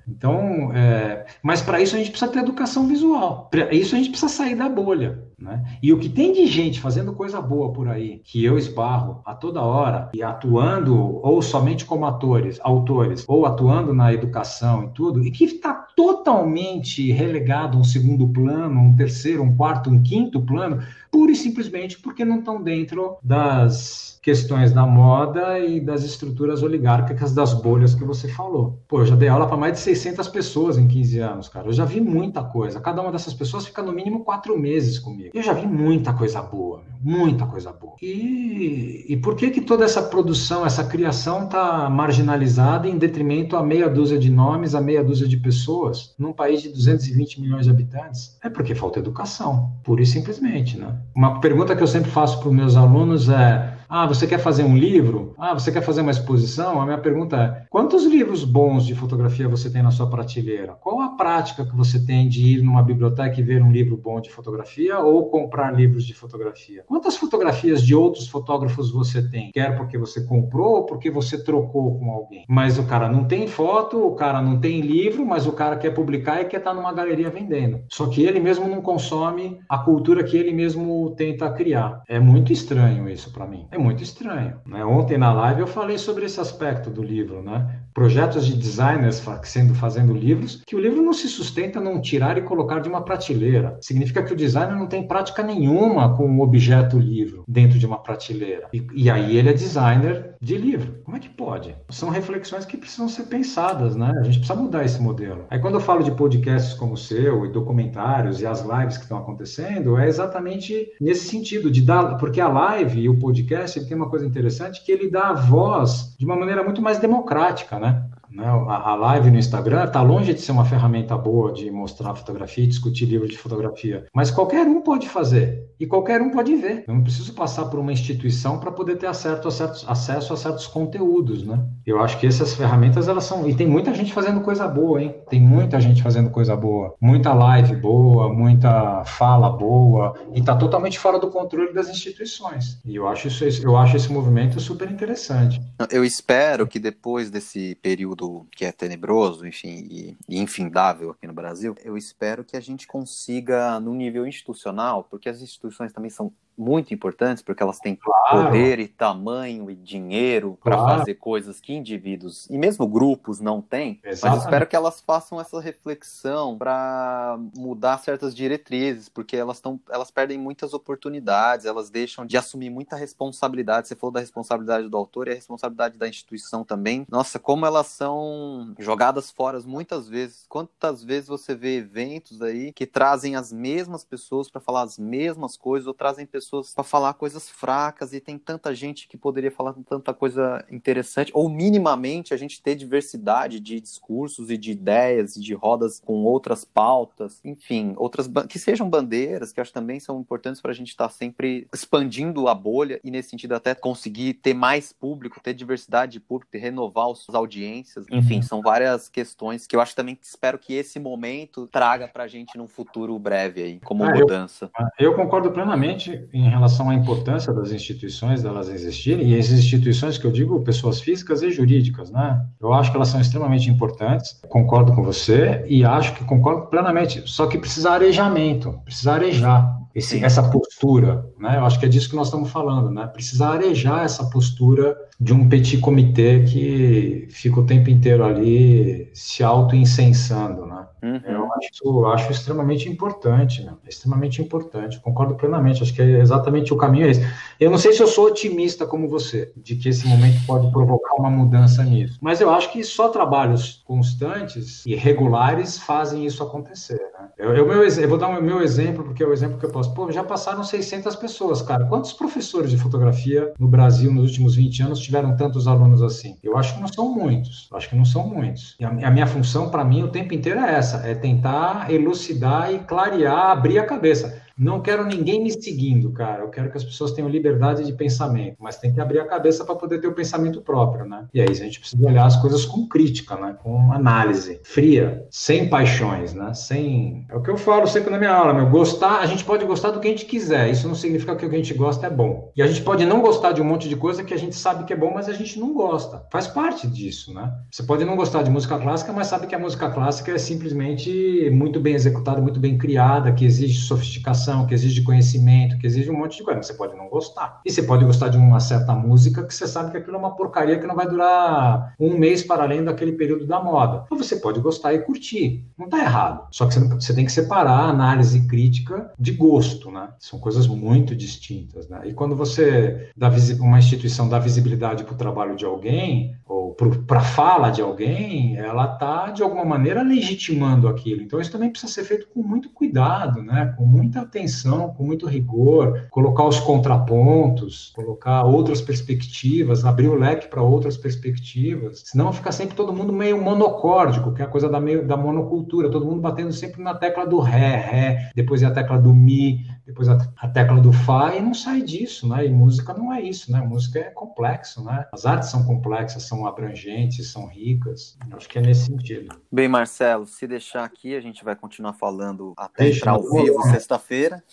[0.09, 1.25] Então, é...
[1.43, 3.47] mas para isso a gente precisa ter educação visual.
[3.51, 5.23] Para isso a gente precisa sair da bolha.
[5.39, 5.63] Né?
[5.81, 9.33] E o que tem de gente fazendo coisa boa por aí, que eu esbarro a
[9.33, 15.23] toda hora, e atuando ou somente como atores, autores, ou atuando na educação e tudo,
[15.23, 20.39] e que está totalmente relegado a um segundo plano, um terceiro, um quarto, um quinto
[20.39, 20.81] plano,
[21.11, 27.33] pura e simplesmente porque não estão dentro das questões da moda e das estruturas oligárquicas
[27.33, 28.79] das bolhas que você falou.
[28.87, 31.67] Pô, eu já dei aula para mais de 600 pessoas em 15 anos, cara.
[31.67, 32.79] Eu já vi muita coisa.
[32.79, 35.31] Cada uma dessas pessoas fica no mínimo quatro meses comigo.
[35.33, 37.95] Eu já vi muita coisa boa, muita coisa boa.
[38.01, 43.63] E, e por que que toda essa produção, essa criação está marginalizada em detrimento a
[43.63, 47.71] meia dúzia de nomes, a meia dúzia de pessoas, num país de 220 milhões de
[47.71, 48.37] habitantes?
[48.43, 50.95] É porque falta educação, pura e simplesmente, né?
[51.15, 54.63] Uma pergunta que eu sempre faço para os meus alunos é ah, você quer fazer
[54.63, 55.33] um livro?
[55.35, 56.79] Ah, você quer fazer uma exposição?
[56.79, 60.73] A minha pergunta é: quantos livros bons de fotografia você tem na sua prateleira?
[60.73, 64.21] Qual a prática que você tem de ir numa biblioteca e ver um livro bom
[64.21, 66.83] de fotografia ou comprar livros de fotografia?
[66.85, 69.49] Quantas fotografias de outros fotógrafos você tem?
[69.51, 72.45] Quer porque você comprou ou porque você trocou com alguém?
[72.47, 75.95] Mas o cara não tem foto, o cara não tem livro, mas o cara quer
[75.95, 77.81] publicar e quer estar numa galeria vendendo.
[77.89, 82.03] Só que ele mesmo não consome a cultura que ele mesmo tenta criar.
[82.07, 83.67] É muito estranho isso para mim.
[83.71, 84.59] É muito estranho.
[84.65, 84.83] Né?
[84.85, 87.78] Ontem na live eu falei sobre esse aspecto do livro, né?
[87.93, 92.41] Projetos de designers sendo fazendo livros, que o livro não se sustenta num tirar e
[92.41, 93.77] colocar de uma prateleira.
[93.81, 97.97] Significa que o designer não tem prática nenhuma com o objeto livro dentro de uma
[97.97, 98.67] prateleira.
[98.73, 100.99] E, e aí ele é designer de livro.
[101.03, 101.75] Como é que pode?
[101.89, 104.13] São reflexões que precisam ser pensadas, né?
[104.19, 105.45] A gente precisa mudar esse modelo.
[105.49, 109.03] Aí quando eu falo de podcasts como o seu e documentários e as lives que
[109.03, 113.87] estão acontecendo, é exatamente nesse sentido de dar, porque a live e o podcast ele
[113.87, 117.79] tem uma coisa interessante que ele dá a voz de uma maneira muito mais democrática,
[117.79, 117.88] né?
[118.31, 118.45] Né?
[118.45, 122.67] A live no Instagram está longe de ser uma ferramenta boa de mostrar fotografia e
[122.67, 126.83] discutir livros de fotografia, mas qualquer um pode fazer e qualquer um pode ver.
[126.87, 130.37] Eu não preciso passar por uma instituição para poder ter acesso a, certos, acesso a
[130.37, 131.59] certos conteúdos, né?
[131.85, 135.15] Eu acho que essas ferramentas elas são e tem muita gente fazendo coisa boa, hein?
[135.29, 140.99] Tem muita gente fazendo coisa boa, muita live boa, muita fala boa e está totalmente
[140.99, 142.79] fora do controle das instituições.
[142.85, 145.61] E eu acho isso, eu acho esse movimento super interessante.
[145.89, 148.18] Eu espero que depois desse período
[148.51, 152.85] que é tenebroso, enfim, e, e infindável aqui no Brasil, eu espero que a gente
[152.87, 158.45] consiga, no nível institucional, porque as instituições também são muito importantes, porque elas têm claro.
[158.47, 160.99] poder e tamanho e dinheiro para claro.
[160.99, 163.99] fazer coisas que indivíduos e mesmo grupos não têm.
[164.03, 164.37] Exatamente.
[164.37, 170.11] Mas espero que elas façam essa reflexão para mudar certas diretrizes, porque elas estão, elas
[170.11, 173.87] perdem muitas oportunidades, elas deixam de assumir muita responsabilidade.
[173.87, 177.05] Você falou da responsabilidade do autor e a responsabilidade da instituição também.
[177.09, 180.45] Nossa, como elas são jogadas fora muitas vezes.
[180.47, 185.55] Quantas vezes você vê eventos aí que trazem as mesmas pessoas para falar as mesmas
[185.57, 189.73] coisas ou trazem pessoas para falar coisas fracas e tem tanta gente que poderia falar
[189.87, 195.41] tanta coisa interessante ou minimamente a gente ter diversidade de discursos e de ideias e
[195.41, 200.61] de rodas com outras pautas, enfim, outras que sejam bandeiras que acho também são importantes
[200.61, 204.53] para a gente estar tá sempre expandindo a bolha e nesse sentido até conseguir ter
[204.53, 208.41] mais público, ter diversidade de público, ter renovar as audiências, enfim, uhum.
[208.41, 212.27] são várias questões que eu acho também que espero que esse momento traga para a
[212.27, 214.69] gente num futuro breve aí, como ah, mudança.
[214.97, 220.17] Eu, eu, concordo plenamente em relação à importância das instituições, delas existirem, e as instituições
[220.17, 222.45] que eu digo, pessoas físicas e jurídicas, né?
[222.59, 227.23] Eu acho que elas são extremamente importantes, concordo com você, e acho que concordo plenamente,
[227.25, 231.57] só que precisa arejamento, precisa arejar esse, essa postura, né?
[231.57, 233.07] Eu acho que é disso que nós estamos falando, né?
[233.07, 239.43] Precisa arejar essa postura de um petit comitê que fica o tempo inteiro ali se
[239.43, 240.87] auto-incensando, né?
[241.01, 241.21] Uhum.
[241.25, 243.73] Eu, acho, acho extremamente importante, né?
[243.87, 247.25] extremamente importante, concordo plenamente, acho que é exatamente o caminho é esse.
[247.59, 251.15] Eu não sei se eu sou otimista como você, de que esse momento pode provocar
[251.15, 256.99] uma mudança nisso, mas eu acho que só trabalhos constantes e regulares fazem isso acontecer,
[257.17, 257.29] né?
[257.37, 259.71] Eu, eu, meu, eu vou dar o meu exemplo, porque é o exemplo que eu
[259.87, 261.85] Pô, já passaram 600 pessoas, cara.
[261.85, 266.37] Quantos professores de fotografia no Brasil nos últimos 20 anos tiveram tantos alunos assim?
[266.43, 267.67] Eu acho que não são muitos.
[267.71, 268.75] Eu acho que não são muitos.
[268.79, 272.73] E a, a minha função, para mim, o tempo inteiro é essa: é tentar elucidar
[272.73, 274.41] e clarear, abrir a cabeça.
[274.59, 276.43] Não quero ninguém me seguindo, cara.
[276.43, 279.63] Eu quero que as pessoas tenham liberdade de pensamento, mas tem que abrir a cabeça
[279.63, 281.27] para poder ter o pensamento próprio, né?
[281.33, 283.55] E aí a gente precisa olhar as coisas com crítica, né?
[283.63, 286.53] Com análise fria, sem paixões, né?
[286.53, 287.25] Sem.
[287.29, 288.69] É o que eu falo sempre na minha aula, meu.
[288.69, 290.69] Gostar, a gente pode gostar do que a gente quiser.
[290.69, 292.51] Isso não significa que o que a gente gosta é bom.
[292.53, 294.83] E a gente pode não gostar de um monte de coisa que a gente sabe
[294.83, 296.25] que é bom, mas a gente não gosta.
[296.29, 297.49] Faz parte disso, né?
[297.71, 301.49] Você pode não gostar de música clássica, mas sabe que a música clássica é simplesmente
[301.53, 306.17] muito bem executada, muito bem criada, que exige sofisticação que exige conhecimento, que exige um
[306.17, 306.61] monte de coisa.
[306.61, 307.61] Você pode não gostar.
[307.65, 310.35] E você pode gostar de uma certa música que você sabe que aquilo é uma
[310.35, 314.03] porcaria que não vai durar um mês para além daquele período da moda.
[314.05, 315.65] Então você pode gostar e curtir.
[315.77, 316.47] Não está errado.
[316.51, 320.09] Só que você, tem que separar análise crítica de gosto, né?
[320.19, 322.01] São coisas muito distintas, né?
[322.05, 327.19] E quando você dá uma instituição dá visibilidade para o trabalho de alguém ou para
[327.19, 331.21] a fala de alguém, ela está de alguma maneira legitimando aquilo.
[331.21, 333.73] Então isso também precisa ser feito com muito cuidado, né?
[333.77, 340.15] Com muita atenção atenção, com muito rigor, colocar os contrapontos, colocar outras perspectivas, abrir o
[340.15, 342.03] leque para outras perspectivas.
[342.05, 345.89] Senão fica sempre todo mundo meio monocórdico, que é a coisa da, meio, da monocultura,
[345.89, 349.65] todo mundo batendo sempre na tecla do ré, ré, depois é a tecla do mi,
[349.89, 352.45] depois a, a, tecla do Fá, e não sai disso, né?
[352.45, 353.59] E música não é isso, né?
[353.59, 355.07] Música é complexo, né?
[355.11, 358.15] As artes são complexas, são abrangentes, são ricas.
[358.31, 359.35] Acho que é nesse sentido.
[359.51, 363.61] Bem, Marcelo, se deixar aqui, a gente vai continuar falando até Deixa entrar ao vivo
[363.63, 364.43] sexta-feira.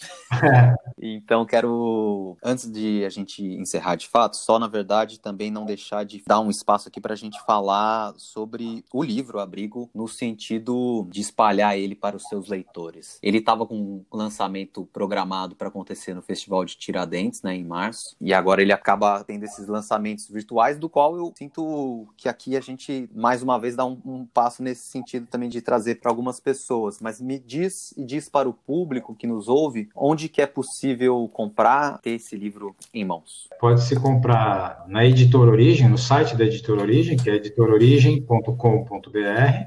[0.43, 0.75] É.
[0.99, 6.05] Então, quero, antes de a gente encerrar de fato, só na verdade também não deixar
[6.05, 11.07] de dar um espaço aqui para a gente falar sobre o livro Abrigo, no sentido
[11.11, 13.19] de espalhar ele para os seus leitores.
[13.23, 17.65] Ele estava com um lançamento programado programado para acontecer no Festival de Tiradentes, né, em
[17.65, 18.15] março.
[18.21, 22.61] E agora ele acaba tendo esses lançamentos virtuais, do qual eu sinto que aqui a
[22.61, 26.39] gente, mais uma vez, dá um, um passo nesse sentido também de trazer para algumas
[26.39, 27.01] pessoas.
[27.01, 31.29] Mas me diz e diz para o público que nos ouve onde que é possível
[31.33, 33.49] comprar, ter esse livro em mãos.
[33.61, 38.51] Pode se comprar na Editora Origem, no site da Editora Origem, que é editororigem.com.br,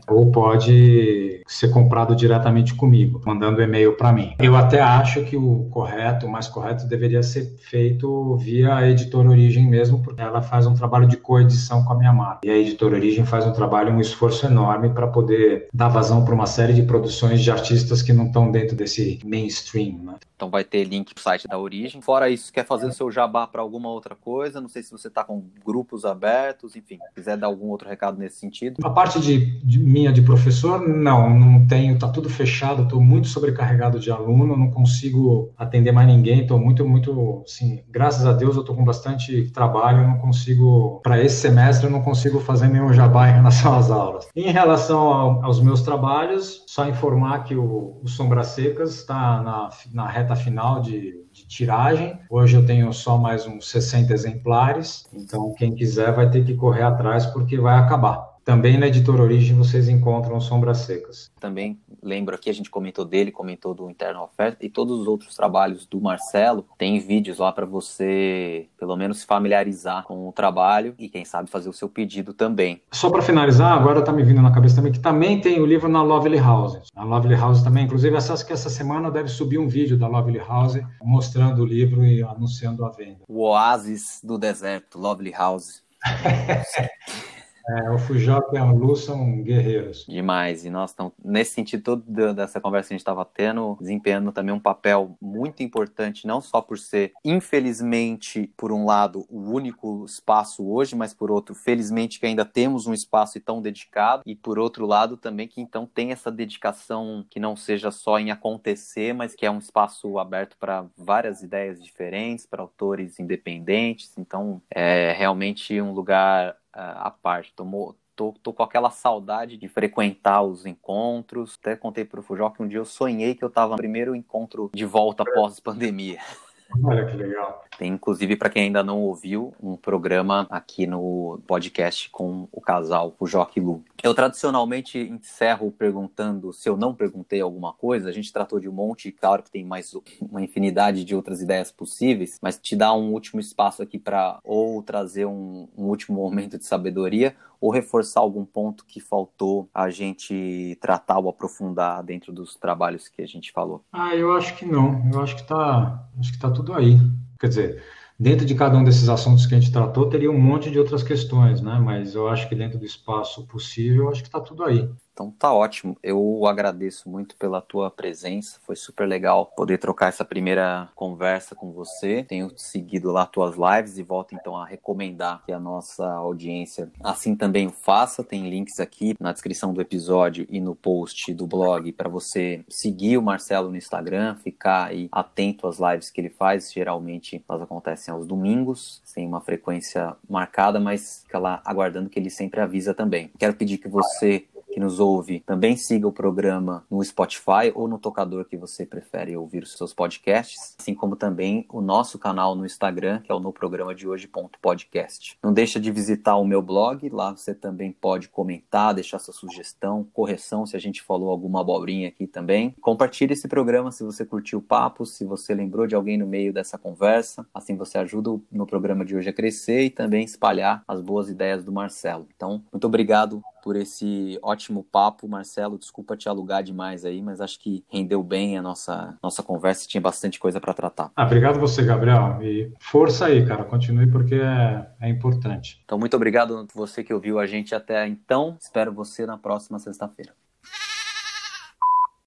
[0.08, 4.36] ou pode ser comprado diretamente comigo, mandando e-mail para mim.
[4.40, 8.90] Eu até acho que o o correto, o mais correto deveria ser feito via a
[8.90, 12.46] editora Origem mesmo, porque ela faz um trabalho de coedição com a minha marca.
[12.46, 16.34] E a editora Origem faz um trabalho, um esforço enorme para poder dar vazão para
[16.34, 20.00] uma série de produções de artistas que não estão dentro desse mainstream.
[20.04, 20.16] Né?
[20.36, 22.02] Então vai ter link pro site da Origem.
[22.02, 24.62] Fora isso, quer fazer o seu jabá para alguma outra coisa?
[24.62, 28.38] Não sei se você está com grupos abertos, enfim, quiser dar algum outro recado nesse
[28.38, 28.78] sentido.
[28.82, 33.28] A parte de, de minha de professor, não, não tenho, tá tudo fechado, estou muito
[33.28, 38.56] sobrecarregado de aluno, não consigo atender mais ninguém, estou muito, muito, assim, graças a Deus
[38.56, 42.94] eu estou com bastante trabalho, não consigo, para esse semestre eu não consigo fazer nenhum
[42.94, 44.28] jabá em relação às aulas.
[44.36, 49.70] Em relação ao, aos meus trabalhos, só informar que o, o Sombras Secas está na,
[49.94, 52.18] na reta final de, de tiragem.
[52.30, 56.84] Hoje eu tenho só mais uns 60 exemplares, então quem quiser vai ter que correr
[56.84, 58.29] atrás porque vai acabar.
[58.50, 61.32] Também na editora Origem vocês encontram Sombras Secas.
[61.40, 65.36] Também lembro aqui, a gente comentou dele, comentou do Interno Oferta e todos os outros
[65.36, 66.66] trabalhos do Marcelo.
[66.76, 71.48] Tem vídeos lá para você, pelo menos, se familiarizar com o trabalho e, quem sabe,
[71.48, 72.82] fazer o seu pedido também.
[72.92, 75.88] Só para finalizar, agora está me vindo na cabeça também que também tem o livro
[75.88, 76.80] na Lovely House.
[76.96, 80.40] A Lovely House também, inclusive, acho que essa semana deve subir um vídeo da Lovely
[80.40, 83.20] House mostrando o livro e anunciando a venda.
[83.28, 85.84] O Oásis do Deserto, Lovely House.
[87.68, 90.06] É, o Fujok e a Lu são guerreiros.
[90.08, 90.66] Demais.
[90.66, 94.54] E nós estamos, nesse sentido todo dessa conversa que a gente estava tendo, desempenhando também
[94.54, 100.68] um papel muito importante, não só por ser, infelizmente, por um lado, o único espaço
[100.68, 104.86] hoje, mas por outro, felizmente que ainda temos um espaço tão dedicado, e por outro
[104.86, 109.46] lado também que então tem essa dedicação que não seja só em acontecer, mas que
[109.46, 114.18] é um espaço aberto para várias ideias diferentes, para autores independentes.
[114.18, 117.54] Então, é realmente um lugar à parte.
[117.54, 121.58] Tomou, tô, tô com aquela saudade de frequentar os encontros.
[121.60, 124.16] Até contei para o Fujó que um dia eu sonhei que eu estava no primeiro
[124.16, 126.20] encontro de volta após pandemia.
[126.84, 127.66] Olha que legal.
[127.78, 133.16] Tem, inclusive, para quem ainda não ouviu, um programa aqui no podcast com o casal,
[133.20, 133.84] o Joque Lu.
[134.04, 138.10] Eu tradicionalmente encerro perguntando se eu não perguntei alguma coisa.
[138.10, 141.72] A gente tratou de um monte, claro que tem mais uma infinidade de outras ideias
[141.72, 146.58] possíveis, mas te dá um último espaço aqui para ou trazer um, um último momento
[146.58, 152.56] de sabedoria ou reforçar algum ponto que faltou a gente tratar ou aprofundar dentro dos
[152.56, 153.84] trabalhos que a gente falou?
[153.92, 155.10] Ah, eu acho que não.
[155.14, 156.98] Eu acho que tá, acho que tá tudo aí.
[157.40, 157.84] Quer dizer,
[158.20, 161.04] dentro de cada um desses assuntos que a gente tratou, teria um monte de outras
[161.04, 161.80] questões, né?
[161.80, 164.90] Mas eu acho que dentro do espaço possível, acho que está tudo aí.
[165.14, 165.98] Então tá ótimo.
[166.02, 168.60] Eu agradeço muito pela tua presença.
[168.66, 172.24] Foi super legal poder trocar essa primeira conversa com você.
[172.24, 177.36] Tenho seguido lá tuas lives e volto então a recomendar que a nossa audiência assim
[177.36, 178.24] também o faça.
[178.24, 183.18] Tem links aqui na descrição do episódio e no post do blog para você seguir
[183.18, 186.72] o Marcelo no Instagram, ficar aí atento às lives que ele faz.
[186.72, 192.30] Geralmente elas acontecem aos domingos, sem uma frequência marcada, mas fica lá aguardando que ele
[192.30, 193.30] sempre avisa também.
[193.38, 197.98] Quero pedir que você que nos ouve também siga o programa no Spotify ou no
[197.98, 202.66] tocador que você prefere ouvir os seus podcasts, assim como também o nosso canal no
[202.66, 205.38] Instagram, que é o no programa de hoje.podcast.
[205.44, 210.08] Não deixa de visitar o meu blog, lá você também pode comentar, deixar sua sugestão,
[210.14, 212.76] correção se a gente falou alguma abobrinha aqui também.
[212.82, 216.54] Compartilhe esse programa se você curtiu o papo, se você lembrou de alguém no meio
[216.54, 221.02] dessa conversa, assim você ajuda no programa de hoje a crescer e também espalhar as
[221.02, 222.28] boas ideias do Marcelo.
[222.36, 225.78] Então, muito obrigado por esse ótimo papo, Marcelo.
[225.78, 229.88] Desculpa te alugar demais aí, mas acho que rendeu bem a nossa, nossa conversa e
[229.88, 231.12] tinha bastante coisa para tratar.
[231.16, 232.40] Ah, obrigado você, Gabriel.
[232.42, 233.64] E força aí, cara.
[233.64, 235.82] Continue porque é, é importante.
[235.86, 238.58] Então, muito obrigado você que ouviu a gente até então.
[238.60, 240.34] Espero você na próxima sexta-feira.